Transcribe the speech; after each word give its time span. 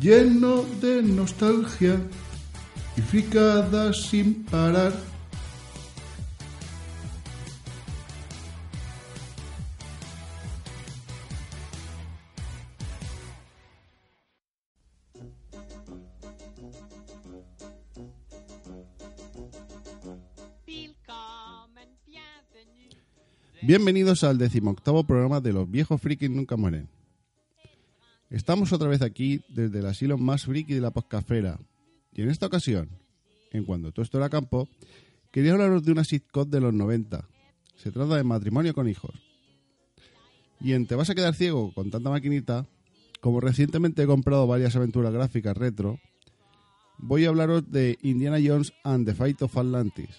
lleno 0.00 0.62
de 0.80 1.02
nostalgia 1.02 1.96
y 2.96 3.00
fricadas 3.00 4.08
sin 4.08 4.44
parar. 4.44 4.92
Bienvenidos 23.60 24.24
al 24.24 24.38
decimoctavo 24.38 25.04
programa 25.04 25.42
de 25.42 25.52
Los 25.52 25.70
viejos 25.70 26.00
frikis 26.00 26.30
nunca 26.30 26.56
mueren. 26.56 26.88
Estamos 28.30 28.72
otra 28.72 28.88
vez 28.88 29.00
aquí 29.00 29.40
desde 29.48 29.78
el 29.78 29.86
asilo 29.86 30.18
más 30.18 30.44
friki 30.44 30.74
de 30.74 30.82
la 30.82 30.90
poscafera. 30.90 31.58
Y 32.12 32.22
en 32.22 32.30
esta 32.30 32.46
ocasión, 32.46 32.90
en 33.52 33.64
cuando 33.64 33.90
todo 33.90 34.02
esto 34.02 34.18
era 34.18 34.28
campo, 34.28 34.68
quería 35.30 35.52
hablaros 35.52 35.82
de 35.82 35.92
una 35.92 36.04
sitcom 36.04 36.48
de 36.50 36.60
los 36.60 36.74
90. 36.74 37.26
Se 37.76 37.90
trata 37.90 38.16
de 38.16 38.24
matrimonio 38.24 38.74
con 38.74 38.88
hijos. 38.88 39.14
Y 40.60 40.72
en 40.74 40.86
Te 40.86 40.94
vas 40.94 41.08
a 41.08 41.14
quedar 41.14 41.34
ciego 41.34 41.72
con 41.72 41.90
tanta 41.90 42.10
maquinita, 42.10 42.66
como 43.20 43.40
recientemente 43.40 44.02
he 44.02 44.06
comprado 44.06 44.46
varias 44.46 44.76
aventuras 44.76 45.12
gráficas 45.12 45.56
retro, 45.56 45.98
voy 46.98 47.24
a 47.24 47.28
hablaros 47.28 47.70
de 47.70 47.98
Indiana 48.02 48.38
Jones 48.44 48.74
and 48.84 49.06
the 49.06 49.14
Fight 49.14 49.40
of 49.40 49.56
Atlantis. 49.56 50.10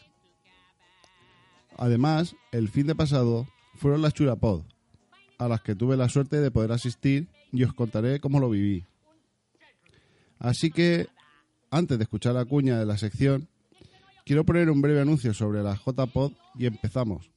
Además, 1.78 2.36
el 2.52 2.70
fin 2.70 2.88
de 2.88 2.96
pasado 2.96 3.48
fueron 3.76 4.02
las 4.02 4.14
Churapod, 4.14 4.64
a 5.38 5.48
las 5.48 5.62
que 5.62 5.76
tuve 5.76 5.96
la 5.96 6.10
suerte 6.10 6.42
de 6.42 6.52
poder 6.52 6.72
asistir 6.72 7.30
y 7.52 7.64
os 7.64 7.74
contaré 7.74 8.20
cómo 8.20 8.40
lo 8.40 8.50
viví. 8.50 8.86
Así 10.40 10.72
que, 10.72 11.08
antes 11.72 11.98
de 11.98 12.04
escuchar 12.04 12.34
la 12.34 12.46
cuña 12.46 12.80
de 12.80 12.86
la 12.86 12.98
sección, 12.98 13.48
quiero 14.26 14.46
poner 14.46 14.70
un 14.70 14.82
breve 14.82 15.02
anuncio 15.02 15.34
sobre 15.34 15.64
la 15.64 15.76
JPod 15.76 16.32
y 16.58 16.66
empezamos. 16.66 17.30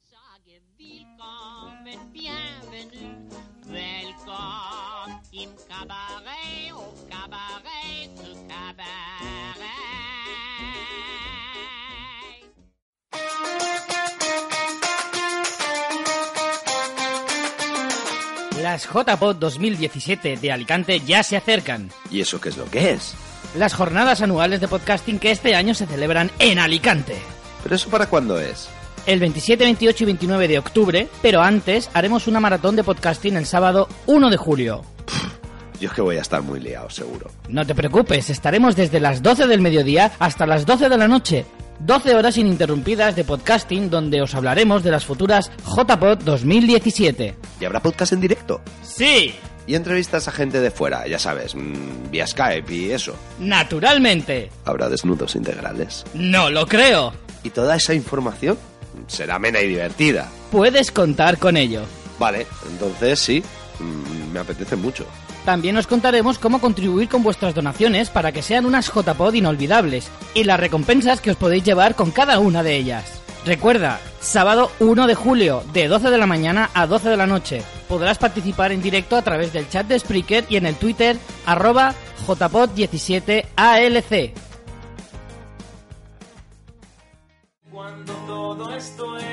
Las 18.63 18.87
JPod 18.87 19.35
2017 19.35 20.37
de 20.37 20.51
Alicante 20.53 21.01
ya 21.01 21.21
se 21.21 21.35
acercan. 21.35 21.91
¿Y 22.09 22.21
eso 22.21 22.39
qué 22.39 22.47
es 22.47 22.55
lo 22.55 22.63
que 22.63 22.91
es? 22.91 23.13
Las 23.57 23.73
jornadas 23.73 24.21
anuales 24.21 24.61
de 24.61 24.69
podcasting 24.69 25.19
que 25.19 25.31
este 25.31 25.53
año 25.53 25.73
se 25.73 25.85
celebran 25.85 26.31
en 26.39 26.59
Alicante. 26.59 27.17
¿Pero 27.61 27.75
eso 27.75 27.89
para 27.89 28.05
cuándo 28.05 28.39
es? 28.39 28.69
El 29.05 29.19
27, 29.19 29.65
28 29.65 30.03
y 30.03 30.05
29 30.05 30.47
de 30.47 30.59
octubre, 30.59 31.09
pero 31.21 31.41
antes 31.41 31.89
haremos 31.93 32.25
una 32.27 32.39
maratón 32.39 32.77
de 32.77 32.85
podcasting 32.85 33.35
el 33.35 33.45
sábado 33.45 33.89
1 34.05 34.29
de 34.29 34.37
julio. 34.37 34.85
Yo 35.81 35.89
es 35.89 35.93
que 35.93 36.01
voy 36.01 36.15
a 36.15 36.21
estar 36.21 36.41
muy 36.41 36.61
liado, 36.61 36.89
seguro. 36.89 37.29
No 37.49 37.65
te 37.65 37.75
preocupes, 37.75 38.29
estaremos 38.29 38.77
desde 38.77 39.01
las 39.01 39.21
12 39.21 39.45
del 39.47 39.59
mediodía 39.59 40.13
hasta 40.19 40.45
las 40.45 40.65
12 40.65 40.87
de 40.87 40.97
la 40.97 41.09
noche. 41.09 41.45
12 41.85 42.15
horas 42.15 42.37
ininterrumpidas 42.37 43.13
de 43.15 43.25
podcasting 43.25 43.89
donde 43.89 44.21
os 44.21 44.33
hablaremos 44.35 44.83
de 44.83 44.91
las 44.91 45.03
futuras 45.03 45.51
JPod 45.65 46.19
2017. 46.23 47.35
¿Y 47.59 47.65
habrá 47.65 47.81
podcast 47.81 48.13
en 48.13 48.21
directo? 48.21 48.61
¡Sí! 48.81 49.35
Y 49.67 49.75
entrevistas 49.75 50.29
a 50.29 50.31
gente 50.31 50.61
de 50.61 50.71
fuera, 50.71 51.05
ya 51.07 51.19
sabes, 51.19 51.55
mm, 51.55 52.09
vía 52.09 52.25
Skype 52.25 52.73
y 52.73 52.91
eso. 52.91 53.15
¡Naturalmente! 53.39 54.49
¿Habrá 54.63 54.87
desnudos 54.87 55.35
integrales? 55.35 56.05
¡No 56.13 56.49
lo 56.49 56.65
creo! 56.67 57.13
¿Y 57.43 57.49
toda 57.49 57.75
esa 57.75 57.93
información? 57.93 58.57
Será 59.07 59.35
amena 59.35 59.59
y 59.59 59.67
divertida. 59.67 60.29
Puedes 60.51 60.89
contar 60.89 61.37
con 61.37 61.57
ello. 61.57 61.81
Vale, 62.17 62.47
entonces 62.71 63.19
sí, 63.19 63.43
mm, 63.79 64.31
me 64.31 64.39
apetece 64.39 64.77
mucho. 64.77 65.05
También 65.45 65.75
os 65.75 65.87
contaremos 65.87 66.39
cómo 66.39 66.61
contribuir 66.61 67.09
con 67.09 67.21
vuestras 67.21 67.53
donaciones 67.53 68.09
para 68.09 68.31
que 68.31 68.41
sean 68.41 68.65
unas 68.65 68.87
JPod 68.87 69.33
inolvidables 69.33 70.09
y 70.33 70.45
las 70.45 70.59
recompensas 70.59 71.19
que 71.19 71.31
os 71.31 71.37
podéis 71.37 71.63
llevar 71.63 71.95
con 71.95 72.11
cada 72.11 72.39
una 72.39 72.63
de 72.63 72.77
ellas. 72.77 73.21
Recuerda, 73.45 73.99
sábado 74.21 74.71
1 74.79 75.05
de 75.05 75.15
julio, 75.15 75.63
de 75.73 75.89
12 75.89 76.11
de 76.11 76.17
la 76.17 76.27
mañana 76.27 76.69
a 76.73 76.87
12 76.87 77.09
de 77.09 77.17
la 77.17 77.27
noche. 77.27 77.61
Podrás 77.89 78.17
participar 78.17 78.71
en 78.71 78.81
directo 78.81 79.17
a 79.17 79.21
través 79.21 79.51
del 79.51 79.67
chat 79.67 79.85
de 79.85 79.99
Spreaker 79.99 80.45
y 80.47 80.55
en 80.55 80.65
el 80.65 80.75
Twitter 80.75 81.17
arroba 81.45 81.93
jpod17alc. 82.25 84.31
Cuando 87.69 88.13
todo 88.13 88.73
esto 88.73 89.17
era 89.17 89.32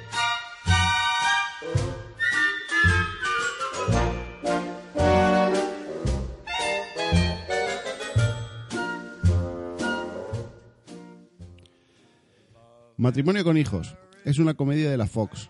Matrimonio 13.01 13.43
con 13.43 13.57
hijos 13.57 13.95
es 14.25 14.37
una 14.37 14.53
comedia 14.53 14.91
de 14.91 14.95
la 14.95 15.07
Fox. 15.07 15.49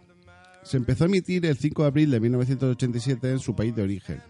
Se 0.63 0.77
empezó 0.77 1.03
a 1.03 1.07
emitir 1.07 1.45
el 1.45 1.57
5 1.57 1.81
de 1.81 1.87
abril 1.89 2.09
de 2.09 2.21
1987 2.21 3.29
en 3.29 3.39
su 3.39 3.57
país 3.57 3.75
de 3.75 3.83
origen, 3.83 4.21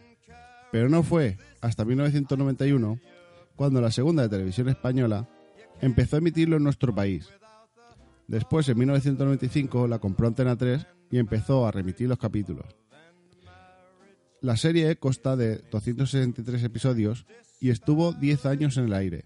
pero 0.71 0.89
no 0.89 1.03
fue 1.03 1.37
hasta 1.61 1.85
1991 1.85 2.99
cuando 3.55 3.79
la 3.79 3.91
segunda 3.91 4.23
de 4.23 4.29
televisión 4.29 4.69
española 4.69 5.29
empezó 5.81 6.15
a 6.15 6.17
emitirlo 6.17 6.57
en 6.57 6.63
nuestro 6.63 6.95
país. 6.95 7.29
Después, 8.25 8.67
en 8.69 8.79
1995, 8.79 9.87
la 9.87 9.99
compró 9.99 10.25
Antena 10.25 10.55
3 10.55 10.87
y 11.11 11.19
empezó 11.19 11.67
a 11.67 11.71
remitir 11.71 12.09
los 12.09 12.17
capítulos. 12.17 12.75
La 14.41 14.57
serie 14.57 14.95
consta 14.95 15.35
de 15.35 15.61
263 15.69 16.63
episodios 16.63 17.27
y 17.59 17.69
estuvo 17.69 18.13
10 18.13 18.47
años 18.47 18.77
en 18.77 18.85
el 18.85 18.93
aire. 18.93 19.25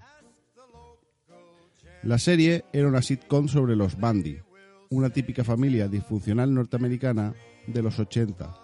La 2.05 2.19
serie 2.19 2.63
era 2.71 2.87
una 2.87 3.01
sitcom 3.01 3.47
sobre 3.47 3.75
los 3.75 3.95
Bundy, 3.99 4.37
una 4.89 5.09
típica 5.09 5.43
familia 5.43 5.87
disfuncional 5.87 6.53
norteamericana 6.53 7.33
de 7.67 7.81
los 7.81 7.99
80 7.99 8.55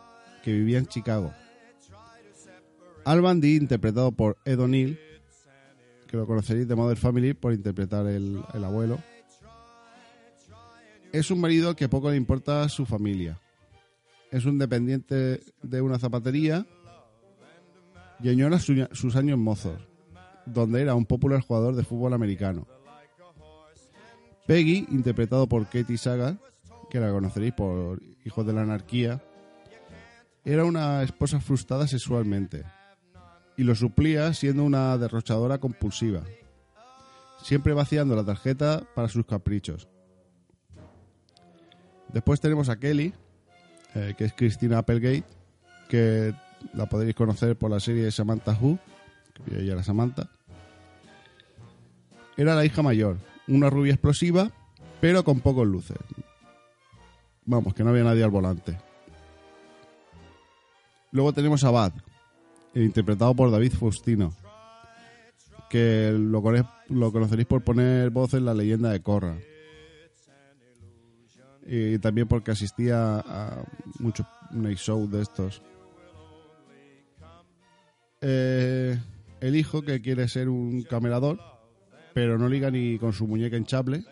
que 0.43 0.53
vivía 0.53 0.77
en 0.77 0.85
Chicago. 0.85 1.31
Al 3.03 3.21
Bundy, 3.21 3.55
interpretado 3.55 4.11
por 4.11 4.37
Ed 4.45 4.59
O'Neill, 4.59 4.99
que 6.07 6.17
lo 6.17 6.27
conoceréis 6.27 6.67
de 6.67 6.75
Mother 6.75 6.97
Family 6.97 7.33
por 7.33 7.53
interpretar 7.53 8.05
el, 8.07 8.41
el 8.53 8.63
abuelo. 8.63 8.99
Es 11.11 11.31
un 11.31 11.41
marido 11.41 11.75
que 11.75 11.89
poco 11.89 12.09
le 12.11 12.17
importa 12.17 12.61
a 12.63 12.69
su 12.69 12.85
familia. 12.85 13.39
Es 14.29 14.45
un 14.45 14.59
dependiente 14.59 15.41
de 15.61 15.81
una 15.81 15.97
zapatería 15.99 16.65
y 18.21 18.29
añora 18.29 18.59
su- 18.59 18.87
sus 18.91 19.15
años 19.15 19.37
mozos, 19.39 19.79
donde 20.45 20.81
era 20.81 20.93
un 20.95 21.05
popular 21.05 21.41
jugador 21.41 21.75
de 21.75 21.83
fútbol 21.83 22.13
americano. 22.13 22.67
Peggy, 24.47 24.85
interpretado 24.89 25.47
por 25.47 25.65
Katie 25.65 25.97
Saga, 25.97 26.37
que 26.89 26.99
la 26.99 27.11
conoceréis 27.11 27.53
por 27.53 28.01
Hijos 28.25 28.45
de 28.45 28.53
la 28.53 28.61
Anarquía, 28.61 29.21
era 30.43 30.65
una 30.65 31.03
esposa 31.03 31.39
frustrada 31.39 31.87
sexualmente 31.87 32.63
y 33.57 33.63
lo 33.63 33.75
suplía 33.75 34.33
siendo 34.33 34.63
una 34.63 34.97
derrochadora 34.97 35.59
compulsiva, 35.59 36.23
siempre 37.43 37.73
vaciando 37.73 38.15
la 38.15 38.25
tarjeta 38.25 38.83
para 38.95 39.07
sus 39.07 39.25
caprichos. 39.25 39.87
Después 42.11 42.41
tenemos 42.41 42.69
a 42.69 42.77
Kelly, 42.77 43.13
eh, 43.95 44.15
que 44.17 44.25
es 44.25 44.33
Christina 44.33 44.79
Applegate, 44.79 45.23
que 45.89 46.33
la 46.73 46.87
podréis 46.87 47.15
conocer 47.15 47.55
por 47.55 47.71
la 47.71 47.79
serie 47.79 48.11
Samantha 48.11 48.57
Who, 48.59 48.79
que 49.45 49.61
ella 49.61 49.73
era 49.73 49.83
Samantha. 49.83 50.29
Era 52.35 52.55
la 52.55 52.65
hija 52.65 52.81
mayor, 52.81 53.17
una 53.47 53.69
rubia 53.69 53.93
explosiva, 53.93 54.51
pero 54.99 55.23
con 55.23 55.39
pocos 55.39 55.67
luces. 55.67 55.97
Vamos, 57.45 57.73
que 57.73 57.83
no 57.83 57.89
había 57.89 58.03
nadie 58.03 58.23
al 58.23 58.29
volante. 58.29 58.77
Luego 61.11 61.33
tenemos 61.33 61.63
a 61.63 61.71
Bad, 61.71 61.93
interpretado 62.73 63.35
por 63.35 63.51
David 63.51 63.73
Faustino, 63.73 64.33
que 65.69 66.11
lo, 66.13 66.41
lo 66.89 67.11
conoceréis 67.11 67.47
por 67.47 67.63
poner 67.63 68.09
voz 68.09 68.33
en 68.33 68.45
la 68.45 68.53
leyenda 68.53 68.91
de 68.91 69.01
Korra. 69.01 69.37
Y 71.65 71.99
también 71.99 72.27
porque 72.27 72.51
asistía 72.51 73.19
a 73.19 73.63
muchos 73.99 74.25
night 74.51 74.79
de 74.79 75.21
estos. 75.21 75.61
Eh, 78.21 78.99
el 79.39 79.55
hijo 79.55 79.81
que 79.81 80.01
quiere 80.01 80.27
ser 80.27 80.49
un 80.49 80.83
camerador, 80.83 81.39
pero 82.13 82.37
no 82.37 82.47
liga 82.47 82.71
ni 82.71 82.97
con 82.97 83.13
su 83.13 83.27
muñeca 83.27 83.57
hinchable. 83.57 84.03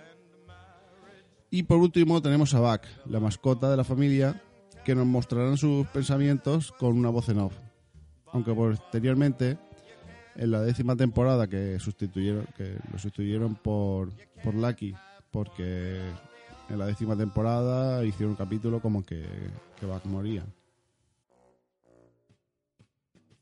Y 1.51 1.63
por 1.63 1.79
último 1.79 2.21
tenemos 2.21 2.53
a 2.53 2.59
Buck, 2.59 2.81
la 3.05 3.19
mascota 3.19 3.71
de 3.71 3.77
la 3.77 3.83
familia, 3.83 4.41
que 4.85 4.95
nos 4.95 5.07
mostrarán 5.07 5.57
sus 5.57 5.87
pensamientos 5.87 6.71
con 6.71 6.97
una 6.97 7.09
voz 7.09 7.29
en 7.29 7.39
off. 7.39 7.55
Aunque 8.31 8.53
posteriormente, 8.53 9.57
en 10.35 10.51
la 10.51 10.61
décima 10.61 10.95
temporada 10.95 11.47
que 11.47 11.79
sustituyeron, 11.79 12.45
que 12.55 12.77
lo 12.91 12.99
sustituyeron 12.99 13.55
por, 13.55 14.11
por 14.43 14.53
Lucky, 14.53 14.93
porque 15.31 15.99
en 16.69 16.77
la 16.77 16.85
décima 16.85 17.17
temporada 17.17 18.05
hicieron 18.05 18.31
un 18.31 18.37
capítulo 18.37 18.79
como 18.79 19.03
que, 19.03 19.25
que 19.79 19.85
Buck 19.85 20.05
moría. 20.05 20.45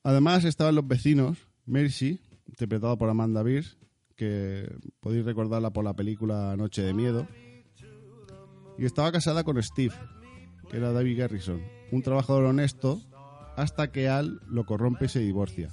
Además 0.04 0.46
estaban 0.46 0.76
los 0.76 0.88
vecinos, 0.88 1.38
Mercy, 1.66 2.22
interpretado 2.48 2.98
por 2.98 3.10
Amanda 3.10 3.44
Beers, 3.44 3.78
que 4.18 4.70
podéis 5.00 5.24
recordarla 5.24 5.72
por 5.72 5.86
la 5.86 5.94
película 5.94 6.58
Noche 6.58 6.82
de 6.82 6.94
Miedo. 6.94 7.28
Y 8.78 8.84
estaba 8.86 9.12
casada 9.12 9.44
con 9.46 9.62
Steve, 9.64 9.94
que 10.70 10.78
era 10.78 10.92
David 10.92 11.20
Garrison, 11.20 11.62
un 11.92 12.02
trabajador 12.02 12.44
honesto, 12.44 13.02
hasta 13.56 13.92
que 13.92 14.10
Al 14.10 14.42
lo 14.48 14.66
corrompe 14.66 15.06
y 15.06 15.10
se 15.10 15.20
divorcia. 15.20 15.70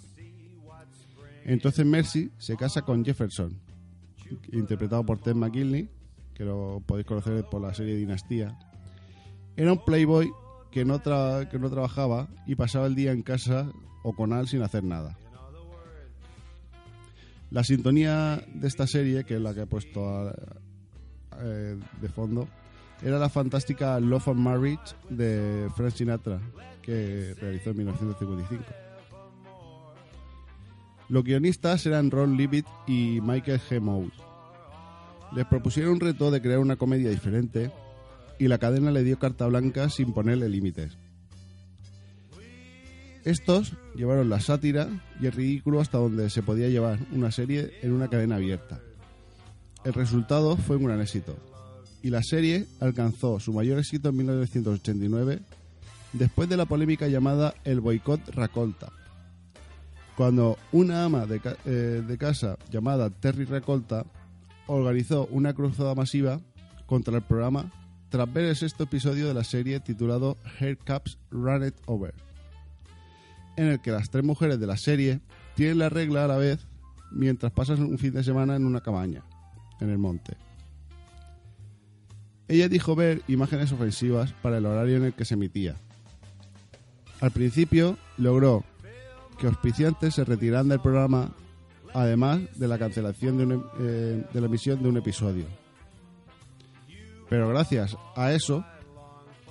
Entonces 1.45 1.85
Mercy 1.85 2.31
se 2.39 2.57
casa 2.57 2.83
con 2.83 3.05
Jefferson, 3.05 3.61
interpretado 4.53 5.05
por 5.05 5.19
Ted 5.19 5.35
McKinley, 5.35 5.91
que 6.33 6.45
lo 6.45 6.83
podéis 6.87 7.07
conocer 7.07 7.45
por 7.51 7.61
la 7.61 7.75
serie 7.75 7.97
Dinastía. 7.97 8.57
Era 9.57 9.73
un 9.73 9.85
playboy 9.85 10.31
que 10.71 10.85
no, 10.85 11.01
tra- 11.01 11.49
que 11.49 11.59
no 11.59 11.71
trabajaba 11.71 12.29
y 12.47 12.55
pasaba 12.57 12.87
el 12.87 12.95
día 12.95 13.13
en 13.13 13.23
casa 13.23 13.71
o 14.03 14.15
con 14.15 14.33
Al 14.33 14.49
sin 14.49 14.63
hacer 14.63 14.83
nada. 14.83 15.19
La 17.55 17.63
sintonía 17.63 18.45
de 18.53 18.67
esta 18.67 18.85
serie, 18.85 19.23
que 19.23 19.37
es 19.37 19.41
la 19.41 19.55
que 19.55 19.61
he 19.61 19.67
puesto 19.67 20.29
eh, 21.39 21.79
de 22.01 22.09
fondo, 22.09 22.49
era 23.01 23.17
la 23.17 23.29
fantástica 23.29 24.01
Love 24.01 24.31
and 24.31 24.41
Marriage 24.41 24.97
de 25.09 25.69
Frank 25.77 25.93
Sinatra, 25.93 26.41
que 26.83 27.33
realizó 27.41 27.71
en 27.71 27.77
1955. 27.77 28.65
Los 31.09 31.23
guionistas 31.23 31.87
eran 31.87 32.11
Ron 32.11 32.37
Leavitt 32.37 32.67
y 32.89 33.21
Michael 33.23 33.61
G. 33.61 34.11
Les 35.37 35.47
propusieron 35.47 35.93
un 35.93 36.01
reto 36.01 36.33
de 36.33 36.43
crear 36.43 36.59
una 36.59 36.75
comedia 36.75 37.11
diferente 37.11 37.71
y 38.37 38.49
la 38.49 38.59
cadena 38.59 38.91
le 38.91 39.05
dio 39.05 39.21
carta 39.21 39.47
blanca 39.47 39.89
sin 39.91 40.13
ponerle 40.13 40.49
límites. 40.49 40.99
Estos 43.25 43.73
llevaron 43.95 44.29
la 44.29 44.41
sátira 44.41 44.89
y 45.21 45.27
el 45.27 45.33
ridículo 45.33 45.81
hasta 45.81 45.99
donde 45.99 46.29
se 46.29 46.43
podía 46.43 46.69
llevar 46.69 46.99
una 47.13 47.31
serie 47.31 47.73
en 47.83 47.93
una 47.93 48.09
cadena 48.09 48.37
abierta. 48.37 48.81
El 49.85 49.95
resultado 49.95 50.57
fue 50.57 50.77
un 50.77 50.85
gran 50.85 51.01
éxito 51.01 51.37
y 52.03 52.11
la 52.11 52.23
serie 52.23 52.67
alcanzó 52.81 53.41
su 53.41 53.53
mayor 53.55 53.79
éxito 53.79 54.11
en 54.11 54.17
1989 54.17 55.41
después 56.13 56.49
de 56.49 56.57
la 56.57 56.67
polémica 56.67 57.09
llamada 57.09 57.55
el 57.65 57.81
boicot 57.81 58.21
Racolta, 58.35 58.93
cuando 60.17 60.59
una 60.73 61.05
ama 61.05 61.27
eh, 61.65 62.03
de 62.07 62.19
casa 62.19 62.57
llamada 62.71 63.11
Terry 63.11 63.45
Racolta 63.45 64.05
organizó 64.67 65.27
una 65.31 65.55
cruzada 65.55 65.95
masiva 65.95 66.41
contra 66.87 67.17
el 67.17 67.23
programa 67.23 67.73
tras 68.11 68.33
ver 68.33 68.45
el 68.45 68.57
sexto 68.57 68.85
episodio 68.85 69.27
de 69.27 69.35
la 69.35 69.45
serie 69.45 69.81
titulado 69.81 70.37
Hair 70.61 70.79
Caps 70.79 71.19
Run 71.31 71.67
It 71.67 71.75
Over, 71.87 72.15
en 73.57 73.67
el 73.69 73.81
que 73.81 73.91
las 73.91 74.11
tres 74.11 74.25
mujeres 74.25 74.59
de 74.61 74.67
la 74.67 74.77
serie 74.77 75.21
tienen 75.55 75.79
la 75.79 75.89
regla 75.89 76.25
a 76.25 76.29
la 76.29 76.37
vez 76.37 76.67
mientras 77.13 77.53
pasan 77.53 77.83
un 77.83 77.99
fin 77.99 78.13
de 78.13 78.25
semana 78.25 78.57
en 78.57 78.67
una 78.67 78.81
cabaña, 78.81 79.23
en 79.81 79.91
el 79.91 79.99
monte. 79.99 80.37
Ella 82.49 82.69
dijo 82.69 82.95
ver 82.95 83.23
imágenes 83.29 83.73
ofensivas 83.73 84.33
para 84.43 84.59
el 84.59 84.67
horario 84.67 84.97
en 84.97 85.05
el 85.05 85.13
que 85.15 85.25
se 85.25 85.35
emitía. 85.35 85.77
Al 87.21 87.31
principio 87.31 87.97
logró 88.19 88.65
que 89.39 89.47
auspiciantes 89.47 90.15
se 90.15 90.25
retiraran 90.25 90.69
del 90.69 90.81
programa, 90.81 91.31
además 91.95 92.41
de 92.57 92.69
la 92.69 92.79
cancelación 92.79 93.39
de, 93.39 93.45
un- 93.47 93.65
eh, 93.81 94.25
de 94.33 94.41
la 94.41 94.47
emisión 94.47 94.83
de 94.83 94.89
un 94.89 94.97
episodio. 94.99 95.47
Pero 97.31 97.49
gracias 97.49 97.97
a 98.17 98.33
eso, 98.33 98.65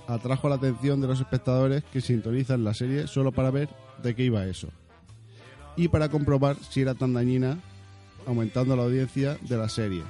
atrajo 0.06 0.48
la 0.48 0.56
atención 0.56 1.00
de 1.00 1.08
los 1.08 1.20
espectadores 1.20 1.82
que 1.84 2.00
sintonizan 2.00 2.64
la 2.64 2.74
serie 2.74 3.06
solo 3.06 3.32
para 3.32 3.50
ver 3.50 3.68
de 4.02 4.14
qué 4.14 4.24
iba 4.24 4.46
eso. 4.46 4.68
Y 5.76 5.88
para 5.88 6.08
comprobar 6.08 6.56
si 6.70 6.82
era 6.82 6.94
tan 6.94 7.14
dañina, 7.14 7.58
aumentando 8.26 8.76
la 8.76 8.84
audiencia 8.84 9.38
de 9.40 9.56
la 9.56 9.68
serie. 9.68 10.02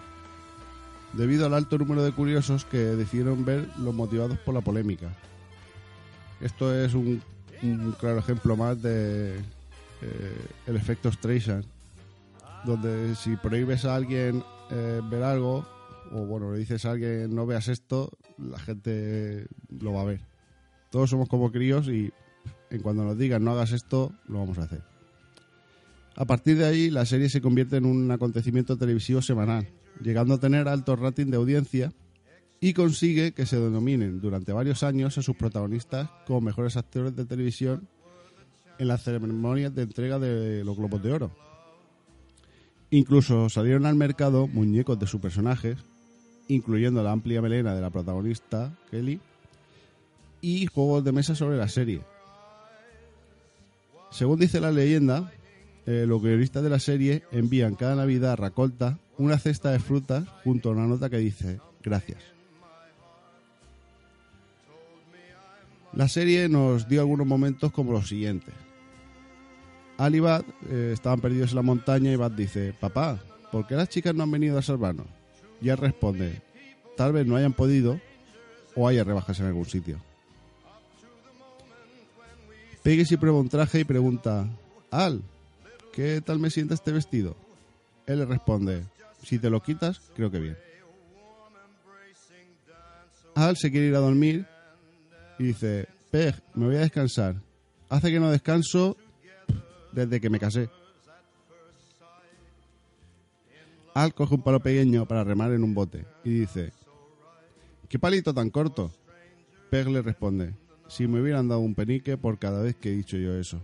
Debido 1.13 1.47
al 1.47 1.55
alto 1.55 1.79
número 1.79 2.03
de 2.03 2.13
curiosos 2.13 2.65
que 2.65 2.79
decidieron 2.79 3.45
ver 3.45 3.69
los 3.79 3.95
motivados 3.95 4.39
por 4.39 4.55
la 4.55 4.61
polémica. 4.61 5.09
Esto 6.41 6.75
es 6.75 6.95
un, 6.95 7.23
claro 7.99 8.19
ejemplo 8.19 8.57
más 8.57 8.83
de 8.83 9.37
eh, 10.03 10.47
el 10.67 10.77
efecto 10.77 11.11
Streisand, 11.11 11.65
donde 12.65 13.15
si 13.15 13.37
prohíbes 13.37 13.85
a 13.85 13.95
alguien 13.95 14.43
eh, 14.71 15.01
ver 15.05 15.23
algo, 15.23 15.67
o 16.15 16.25
bueno, 16.25 16.53
le 16.53 16.61
dices 16.61 16.85
a 16.85 16.93
alguien 16.93 17.35
no 17.35 17.45
veas 17.45 17.67
esto, 17.67 18.17
la 18.39 18.59
gente 18.61 19.47
lo 19.69 19.93
va 19.93 20.03
a 20.03 20.05
ver. 20.05 20.21
Todos 20.91 21.11
somos 21.11 21.29
como 21.29 21.51
críos 21.51 21.89
y 21.89 22.13
en 22.71 22.83
cuando 22.83 23.05
nos 23.05 23.19
digan 23.19 23.43
no 23.43 23.51
hagas 23.51 23.73
esto, 23.73 24.13
lo 24.29 24.39
vamos 24.39 24.59
a 24.59 24.63
hacer. 24.63 24.83
A 26.15 26.25
partir 26.25 26.57
de 26.57 26.67
ahí, 26.67 26.91
la 26.91 27.05
serie 27.05 27.29
se 27.29 27.41
convierte 27.41 27.77
en 27.77 27.87
un 27.87 28.09
acontecimiento 28.13 28.79
televisivo 28.79 29.21
semanal, 29.21 29.67
llegando 30.01 30.35
a 30.35 30.39
tener 30.39 30.69
alto 30.69 30.95
rating 30.95 31.27
de 31.27 31.37
audiencia 31.37 31.93
y 32.61 32.73
consigue 32.75 33.33
que 33.33 33.47
se 33.47 33.59
denominen 33.59 34.21
durante 34.21 34.53
varios 34.53 34.85
años 34.85 35.19
a 35.19 35.23
sus 35.23 35.35
protagonistas 35.35 36.09
como 36.29 36.41
mejores 36.41 36.77
actores 36.77 37.17
de 37.17 37.25
televisión 37.25 37.89
en 38.79 38.87
las 38.87 39.03
ceremonias 39.03 39.75
de 39.75 39.83
entrega 39.83 40.21
de 40.21 40.63
los 40.63 40.77
Globos 40.77 41.03
de 41.03 41.13
Oro. 41.13 41.31
Incluso 42.91 43.49
salieron 43.49 43.87
al 43.87 43.97
mercado 43.97 44.47
muñecos 44.47 44.97
de 45.01 45.09
sus 45.09 45.21
personajes, 45.21 45.79
incluyendo 46.49 47.03
la 47.03 47.13
amplia 47.13 47.43
melena 47.43 47.75
de 47.75 47.81
la 47.81 47.91
protagonista, 47.91 48.77
Kelly, 48.91 49.21
y 50.41 50.67
juegos 50.67 51.05
de 51.05 51.13
mesa 51.13 51.35
sobre 51.35 51.57
la 51.57 51.69
serie. 51.69 52.03
Según 54.11 54.39
dice 54.39 54.61
la 54.61 54.71
leyenda, 54.71 55.33
eh, 55.87 56.05
los 56.07 56.23
guionistas 56.23 56.63
de 56.63 56.71
la 56.71 56.79
serie 56.79 57.25
envían 57.33 57.75
cada 57.75 57.97
Navidad 57.97 58.33
a 58.33 58.37
Racolta 58.37 58.99
una 59.19 59.39
cesta 59.39 59.71
de 59.71 59.79
frutas 59.79 60.29
junto 60.43 60.69
a 60.69 60.73
una 60.73 60.87
nota 60.87 61.11
que 61.11 61.19
dice 61.19 61.61
gracias. 61.83 62.19
La 65.93 66.09
serie 66.09 66.49
nos 66.49 66.89
dio 66.89 67.01
algunos 67.01 67.27
momentos 67.27 67.71
como 67.71 67.93
los 67.93 68.09
siguientes. 68.09 68.55
Al 69.97 70.15
y 70.15 70.21
Bud 70.21 70.43
eh, 70.69 70.91
estaban 70.93 71.21
perdidos 71.21 71.51
en 71.51 71.57
la 71.57 71.63
montaña 71.63 72.11
y 72.11 72.17
Bud 72.17 72.33
dice, 72.33 72.75
papá, 72.81 73.21
¿por 73.53 73.67
qué 73.67 73.77
las 73.77 73.89
chicas 73.89 74.15
no 74.15 74.25
han 74.25 74.31
venido 74.31 74.59
a 74.59 74.63
salvarnos? 74.63 75.07
Y 75.61 75.69
él 75.69 75.77
responde, 75.77 76.43
tal 76.97 77.13
vez 77.13 77.27
no 77.27 77.37
hayan 77.37 77.53
podido 77.53 78.01
o 78.75 78.89
haya 78.89 79.05
rebajas 79.05 79.41
en 79.41 79.47
algún 79.47 79.67
sitio. 79.67 79.99
Peggy 82.83 83.07
se 83.07 83.19
prueba 83.19 83.39
un 83.39 83.49
traje 83.49 83.81
y 83.81 83.85
pregunta, 83.85 84.47
Al, 84.91 85.23
¿qué 85.93 86.21
tal 86.21 86.39
me 86.39 86.51
sienta 86.51 86.75
este 86.75 86.93
vestido? 86.93 87.35
Él 88.07 88.19
le 88.19 88.27
responde, 88.27 88.83
si 89.23 89.39
te 89.39 89.49
lo 89.49 89.63
quitas, 89.63 90.01
creo 90.15 90.31
que 90.31 90.39
bien. 90.39 90.59
Al 93.35 93.57
se 93.57 93.71
quiere 93.71 93.87
ir 93.87 93.95
a 93.95 94.01
dormir 94.01 94.47
y 95.39 95.45
dice, 95.45 95.89
Peg, 96.11 96.35
me 96.55 96.67
voy 96.67 96.77
a 96.77 96.81
descansar. 96.81 97.37
Hace 97.89 98.11
que 98.11 98.21
no 98.21 98.31
descanso 98.31 98.97
desde 99.93 100.21
que 100.21 100.31
me 100.31 100.39
casé. 100.39 100.69
Al 103.95 104.13
coge 104.13 104.35
un 104.35 104.43
palo 104.43 104.61
pequeño 104.61 105.07
para 105.07 105.23
remar 105.23 105.53
en 105.53 105.63
un 105.63 105.73
bote 105.73 106.05
y 106.25 106.31
dice, 106.31 106.73
¿qué 107.89 107.97
palito 107.97 108.35
tan 108.35 108.51
corto? 108.51 108.91
Peg 109.71 109.89
le 109.89 110.03
responde, 110.03 110.53
si 110.89 111.07
me 111.07 111.21
hubieran 111.21 111.49
dado 111.49 111.61
un 111.61 111.77
penique 111.77 112.17
por 112.17 112.39
cada 112.39 112.61
vez 112.61 112.75
que 112.75 112.91
he 112.91 112.97
dicho 112.97 113.17
yo 113.17 113.35
eso. 113.35 113.61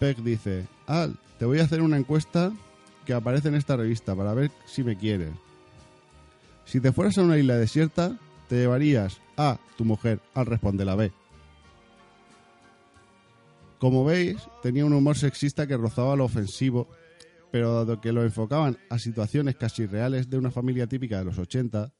Peg 0.00 0.16
dice, 0.22 0.66
Al, 0.86 1.16
te 1.38 1.44
voy 1.44 1.60
a 1.60 1.64
hacer 1.64 1.80
una 1.80 1.96
encuesta 1.96 2.52
que 3.06 3.14
aparece 3.14 3.48
en 3.48 3.54
esta 3.54 3.76
revista 3.76 4.16
para 4.16 4.34
ver 4.34 4.50
si 4.66 4.82
me 4.82 4.96
quieres. 4.96 5.30
Si 6.64 6.80
te 6.80 6.92
fueras 6.92 7.18
a 7.18 7.22
una 7.22 7.38
isla 7.38 7.56
desierta, 7.56 8.18
te 8.48 8.56
llevarías 8.56 9.20
a 9.36 9.58
tu 9.76 9.84
mujer. 9.84 10.20
Al 10.34 10.46
responde 10.46 10.84
la 10.84 10.96
B. 10.96 11.12
Como 13.78 14.04
veis, 14.04 14.36
tenía 14.62 14.84
un 14.84 14.92
humor 14.92 15.16
sexista 15.16 15.66
que 15.66 15.76
rozaba 15.76 16.16
lo 16.16 16.24
ofensivo, 16.24 16.88
pero 17.50 17.74
dado 17.74 18.00
que 18.00 18.12
lo 18.12 18.24
enfocaban 18.24 18.76
a 18.90 18.98
situaciones 18.98 19.56
casi 19.56 19.86
reales 19.86 20.28
de 20.28 20.36
una 20.36 20.50
familia 20.50 20.86
típica 20.86 21.18
de 21.18 21.24
los 21.24 21.38
80, 21.38 21.92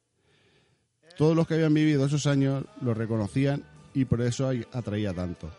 todos 1.16 1.37
los 1.37 1.47
que 1.47 1.54
habían 1.54 1.75
vivido 1.75 2.06
esos 2.06 2.26
años 2.26 2.64
lo 2.80 2.94
reconocían 2.94 3.64
y 3.94 4.04
por 4.04 4.20
eso 4.23 4.50
atraía 4.73 5.14
tanto. 5.14 5.50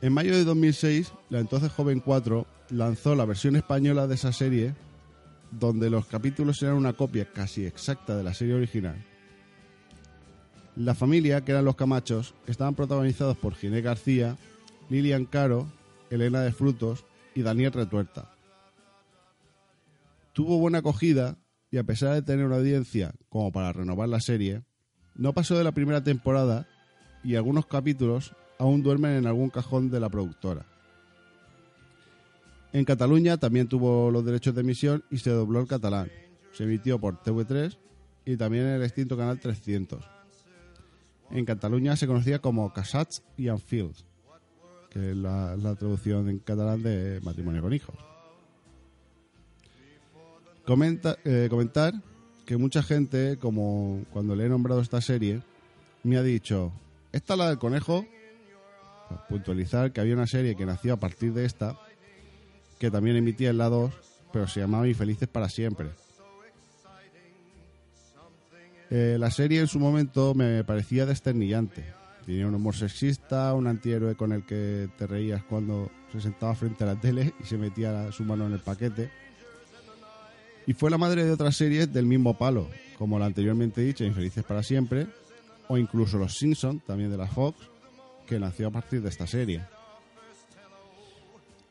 En 0.00 0.12
mayo 0.12 0.36
de 0.36 0.44
2006, 0.44 1.12
la 1.30 1.38
entonces 1.38 1.70
joven 1.70 2.00
4 2.00 2.46
lanzó 2.70 3.14
la 3.14 3.24
versión 3.24 3.54
española 3.54 4.08
de 4.08 4.16
esa 4.16 4.32
serie, 4.32 4.74
donde 5.52 5.90
los 5.90 6.06
capítulos 6.06 6.60
eran 6.62 6.74
una 6.74 6.94
copia 6.94 7.26
casi 7.32 7.64
exacta 7.64 8.16
de 8.16 8.24
la 8.24 8.34
serie 8.34 8.54
original. 8.54 9.11
La 10.76 10.94
familia, 10.94 11.44
que 11.44 11.52
eran 11.52 11.66
los 11.66 11.76
Camachos, 11.76 12.34
estaban 12.46 12.74
protagonizados 12.74 13.36
por 13.36 13.54
Ginés 13.54 13.84
García, 13.84 14.36
Lilian 14.88 15.26
Caro, 15.26 15.66
Elena 16.10 16.40
de 16.40 16.52
Frutos 16.52 17.04
y 17.34 17.42
Daniel 17.42 17.72
Retuerta. 17.72 18.34
Tuvo 20.32 20.58
buena 20.58 20.78
acogida 20.78 21.36
y 21.70 21.76
a 21.76 21.84
pesar 21.84 22.14
de 22.14 22.22
tener 22.22 22.46
una 22.46 22.56
audiencia 22.56 23.14
como 23.28 23.52
para 23.52 23.72
renovar 23.72 24.08
la 24.08 24.20
serie, 24.20 24.62
no 25.14 25.34
pasó 25.34 25.58
de 25.58 25.64
la 25.64 25.72
primera 25.72 26.02
temporada 26.02 26.66
y 27.22 27.34
algunos 27.34 27.66
capítulos 27.66 28.34
aún 28.58 28.82
duermen 28.82 29.12
en 29.12 29.26
algún 29.26 29.50
cajón 29.50 29.90
de 29.90 30.00
la 30.00 30.08
productora. 30.08 30.66
En 32.72 32.86
Cataluña 32.86 33.36
también 33.36 33.68
tuvo 33.68 34.10
los 34.10 34.24
derechos 34.24 34.54
de 34.54 34.62
emisión 34.62 35.04
y 35.10 35.18
se 35.18 35.30
dobló 35.30 35.60
el 35.60 35.66
catalán. 35.66 36.10
Se 36.52 36.64
emitió 36.64 36.98
por 36.98 37.22
TV3 37.22 37.76
y 38.24 38.36
también 38.38 38.64
en 38.64 38.74
el 38.76 38.82
extinto 38.82 39.16
canal 39.16 39.38
300. 39.38 40.21
En 41.32 41.46
Cataluña 41.46 41.96
se 41.96 42.06
conocía 42.06 42.40
como 42.40 42.72
Casats 42.74 43.22
y 43.38 43.48
Anfields, 43.48 44.04
que 44.90 45.12
es 45.12 45.16
la, 45.16 45.56
traducción 45.78 46.28
en 46.28 46.38
catalán 46.38 46.82
de 46.82 47.20
matrimonio 47.22 47.62
con 47.62 47.72
hijos. 47.72 47.96
Eh, 51.24 51.46
comentar 51.48 51.94
que 52.44 52.56
mucha 52.58 52.82
gente, 52.82 53.38
como 53.38 54.04
cuando 54.12 54.36
le 54.36 54.44
he 54.44 54.48
nombrado 54.48 54.82
esta 54.82 55.00
serie, 55.00 55.40
me 56.02 56.18
ha 56.18 56.22
dicho, 56.22 56.70
¿esta 57.12 57.32
es 57.32 57.38
la 57.38 57.48
del 57.48 57.58
conejo? 57.58 58.04
Pues 59.08 59.20
puntualizar 59.28 59.92
que 59.92 60.00
había 60.00 60.14
una 60.14 60.26
serie 60.26 60.54
que 60.54 60.66
nació 60.66 60.94
a 60.94 61.00
partir 61.00 61.32
de 61.32 61.46
esta, 61.46 61.78
que 62.78 62.90
también 62.90 63.16
emitía 63.16 63.50
en 63.50 63.58
la 63.58 63.70
2, 63.70 63.92
pero 64.32 64.46
se 64.46 64.60
llamaba 64.60 64.86
Infelices 64.86 65.28
para 65.28 65.48
siempre. 65.48 65.90
Eh, 68.94 69.16
la 69.18 69.30
serie 69.30 69.58
en 69.58 69.68
su 69.68 69.78
momento 69.78 70.34
me 70.34 70.64
parecía 70.64 71.06
desternillante. 71.06 71.82
Tenía 72.26 72.46
un 72.46 72.54
humor 72.54 72.76
sexista, 72.76 73.54
un 73.54 73.66
antihéroe 73.66 74.16
con 74.16 74.32
el 74.32 74.44
que 74.44 74.86
te 74.98 75.06
reías 75.06 75.42
cuando 75.44 75.90
se 76.12 76.20
sentaba 76.20 76.54
frente 76.54 76.84
a 76.84 76.88
la 76.88 77.00
tele 77.00 77.32
y 77.42 77.44
se 77.46 77.56
metía 77.56 78.12
su 78.12 78.22
mano 78.22 78.46
en 78.46 78.52
el 78.52 78.58
paquete. 78.58 79.10
Y 80.66 80.74
fue 80.74 80.90
la 80.90 80.98
madre 80.98 81.24
de 81.24 81.30
otras 81.30 81.56
series 81.56 81.90
del 81.90 82.04
mismo 82.04 82.36
palo, 82.36 82.68
como 82.98 83.18
la 83.18 83.24
anteriormente 83.24 83.80
dicha 83.80 84.04
Infelices 84.04 84.44
para 84.44 84.62
siempre, 84.62 85.06
o 85.68 85.78
incluso 85.78 86.18
Los 86.18 86.36
Simpsons, 86.36 86.84
también 86.84 87.10
de 87.10 87.16
la 87.16 87.28
Fox, 87.28 87.56
que 88.26 88.38
nació 88.38 88.68
a 88.68 88.72
partir 88.72 89.00
de 89.00 89.08
esta 89.08 89.26
serie. 89.26 89.62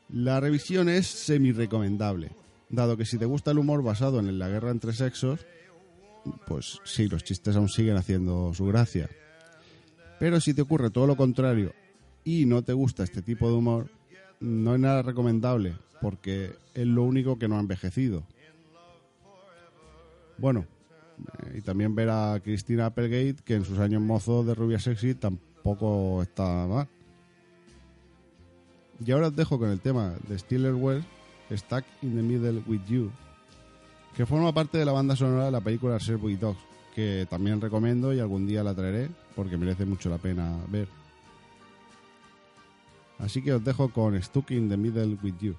La 0.09 0.39
revisión 0.39 0.89
es 0.89 1.05
semi-recomendable, 1.05 2.31
dado 2.69 2.97
que 2.97 3.05
si 3.05 3.19
te 3.19 3.25
gusta 3.25 3.51
el 3.51 3.59
humor 3.59 3.83
basado 3.83 4.19
en 4.19 4.39
la 4.39 4.47
guerra 4.47 4.71
entre 4.71 4.93
sexos, 4.93 5.45
pues 6.47 6.79
sí, 6.83 7.07
los 7.07 7.23
chistes 7.23 7.55
aún 7.55 7.69
siguen 7.69 7.97
haciendo 7.97 8.53
su 8.53 8.65
gracia. 8.65 9.09
Pero 10.19 10.39
si 10.39 10.53
te 10.53 10.61
ocurre 10.61 10.91
todo 10.91 11.07
lo 11.07 11.15
contrario 11.15 11.73
y 12.23 12.45
no 12.45 12.61
te 12.61 12.73
gusta 12.73 13.03
este 13.03 13.21
tipo 13.21 13.49
de 13.49 13.55
humor, 13.55 13.89
no 14.39 14.75
es 14.75 14.79
nada 14.79 15.01
recomendable, 15.01 15.75
porque 16.01 16.53
es 16.73 16.85
lo 16.85 17.03
único 17.03 17.39
que 17.39 17.47
no 17.47 17.57
ha 17.57 17.59
envejecido. 17.59 18.23
Bueno, 20.37 20.65
eh, 21.43 21.57
y 21.59 21.61
también 21.61 21.95
ver 21.95 22.09
a 22.09 22.39
Cristina 22.43 22.87
Applegate, 22.87 23.37
que 23.43 23.55
en 23.55 23.65
sus 23.65 23.79
años 23.79 24.01
mozos 24.01 24.45
de 24.45 24.55
rubia 24.55 24.79
sexy 24.79 25.15
tampoco 25.15 26.21
está 26.21 26.67
mal. 26.67 26.87
Y 29.03 29.11
ahora 29.11 29.27
os 29.27 29.35
dejo 29.35 29.57
con 29.57 29.69
el 29.69 29.79
tema 29.79 30.15
de 30.27 30.37
Steeler 30.37 30.75
Wells, 30.75 31.05
Stuck 31.51 31.83
in 32.01 32.15
the 32.15 32.21
Middle 32.21 32.61
with 32.67 32.81
You, 32.87 33.11
que 34.15 34.25
forma 34.25 34.53
parte 34.53 34.77
de 34.77 34.85
la 34.85 34.91
banda 34.91 35.15
sonora 35.15 35.45
de 35.45 35.51
la 35.51 35.61
película 35.61 35.99
Servo 35.99 36.29
Dogs, 36.29 36.59
que 36.93 37.25
también 37.29 37.61
recomiendo 37.61 38.13
y 38.13 38.19
algún 38.19 38.45
día 38.45 38.63
la 38.63 38.75
traeré 38.75 39.09
porque 39.35 39.57
merece 39.57 39.85
mucho 39.85 40.09
la 40.09 40.17
pena 40.17 40.57
ver. 40.67 40.87
Así 43.19 43.41
que 43.41 43.53
os 43.53 43.63
dejo 43.63 43.89
con 43.89 44.21
Stuck 44.21 44.51
in 44.51 44.67
the 44.69 44.77
Middle 44.77 45.17
with 45.21 45.35
You. 45.39 45.55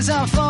as 0.00 0.08
I 0.08 0.24
fall. 0.24 0.49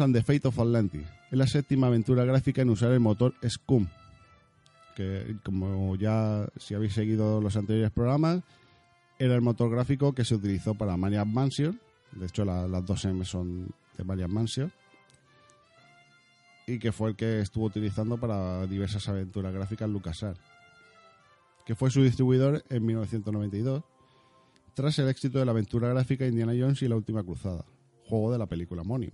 And 0.00 0.14
the 0.14 0.22
Fate 0.22 0.46
of 0.48 0.58
Atlantis. 0.58 1.06
Es 1.30 1.38
la 1.38 1.46
séptima 1.46 1.86
aventura 1.88 2.24
gráfica 2.24 2.62
en 2.62 2.70
usar 2.70 2.92
el 2.92 3.00
motor 3.00 3.34
Scum, 3.48 3.86
que 4.96 5.36
como 5.44 5.96
ya 5.96 6.46
si 6.58 6.74
habéis 6.74 6.92
seguido 6.94 7.40
los 7.40 7.56
anteriores 7.56 7.90
programas, 7.90 8.42
era 9.18 9.34
el 9.34 9.40
motor 9.40 9.70
gráfico 9.70 10.12
que 10.14 10.24
se 10.24 10.34
utilizó 10.34 10.74
para 10.74 10.96
Maniac 10.96 11.26
Mansion, 11.26 11.80
de 12.12 12.26
hecho 12.26 12.44
la- 12.44 12.66
las 12.68 12.84
dos 12.84 13.04
M 13.04 13.24
son 13.24 13.68
de 13.96 14.04
Maniac 14.04 14.28
Mansion, 14.28 14.72
y 16.66 16.78
que 16.78 16.92
fue 16.92 17.10
el 17.10 17.16
que 17.16 17.40
estuvo 17.40 17.64
utilizando 17.66 18.18
para 18.18 18.66
diversas 18.66 19.08
aventuras 19.08 19.52
gráficas 19.52 19.88
LucasArts, 19.88 20.40
que 21.66 21.74
fue 21.74 21.90
su 21.90 22.02
distribuidor 22.02 22.62
en 22.68 22.84
1992, 22.84 23.82
tras 24.74 24.98
el 24.98 25.08
éxito 25.08 25.38
de 25.38 25.44
la 25.44 25.50
aventura 25.52 25.88
gráfica 25.88 26.26
Indiana 26.26 26.52
Jones 26.58 26.82
y 26.82 26.88
la 26.88 26.96
Última 26.96 27.22
Cruzada, 27.22 27.64
juego 28.08 28.32
de 28.32 28.38
la 28.38 28.46
película 28.46 28.82
homónima. 28.82 29.12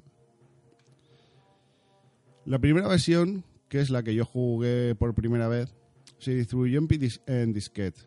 La 2.48 2.58
primera 2.58 2.88
versión, 2.88 3.44
que 3.68 3.78
es 3.78 3.90
la 3.90 4.02
que 4.02 4.14
yo 4.14 4.24
jugué 4.24 4.94
por 4.94 5.14
primera 5.14 5.48
vez, 5.48 5.74
se 6.16 6.34
distribuyó 6.34 6.78
en, 6.78 6.88
pidis- 6.88 7.20
en 7.26 7.52
disquete. 7.52 8.00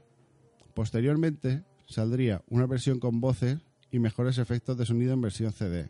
Posteriormente 0.73 1.63
saldría 1.88 2.41
una 2.49 2.65
versión 2.65 2.99
con 2.99 3.21
voces 3.21 3.60
y 3.91 3.99
mejores 3.99 4.39
efectos 4.39 4.80
de 4.80 4.88
sonido 4.88 5.13
en 5.13 5.21
versión 5.21 5.51
CD. 5.51 5.89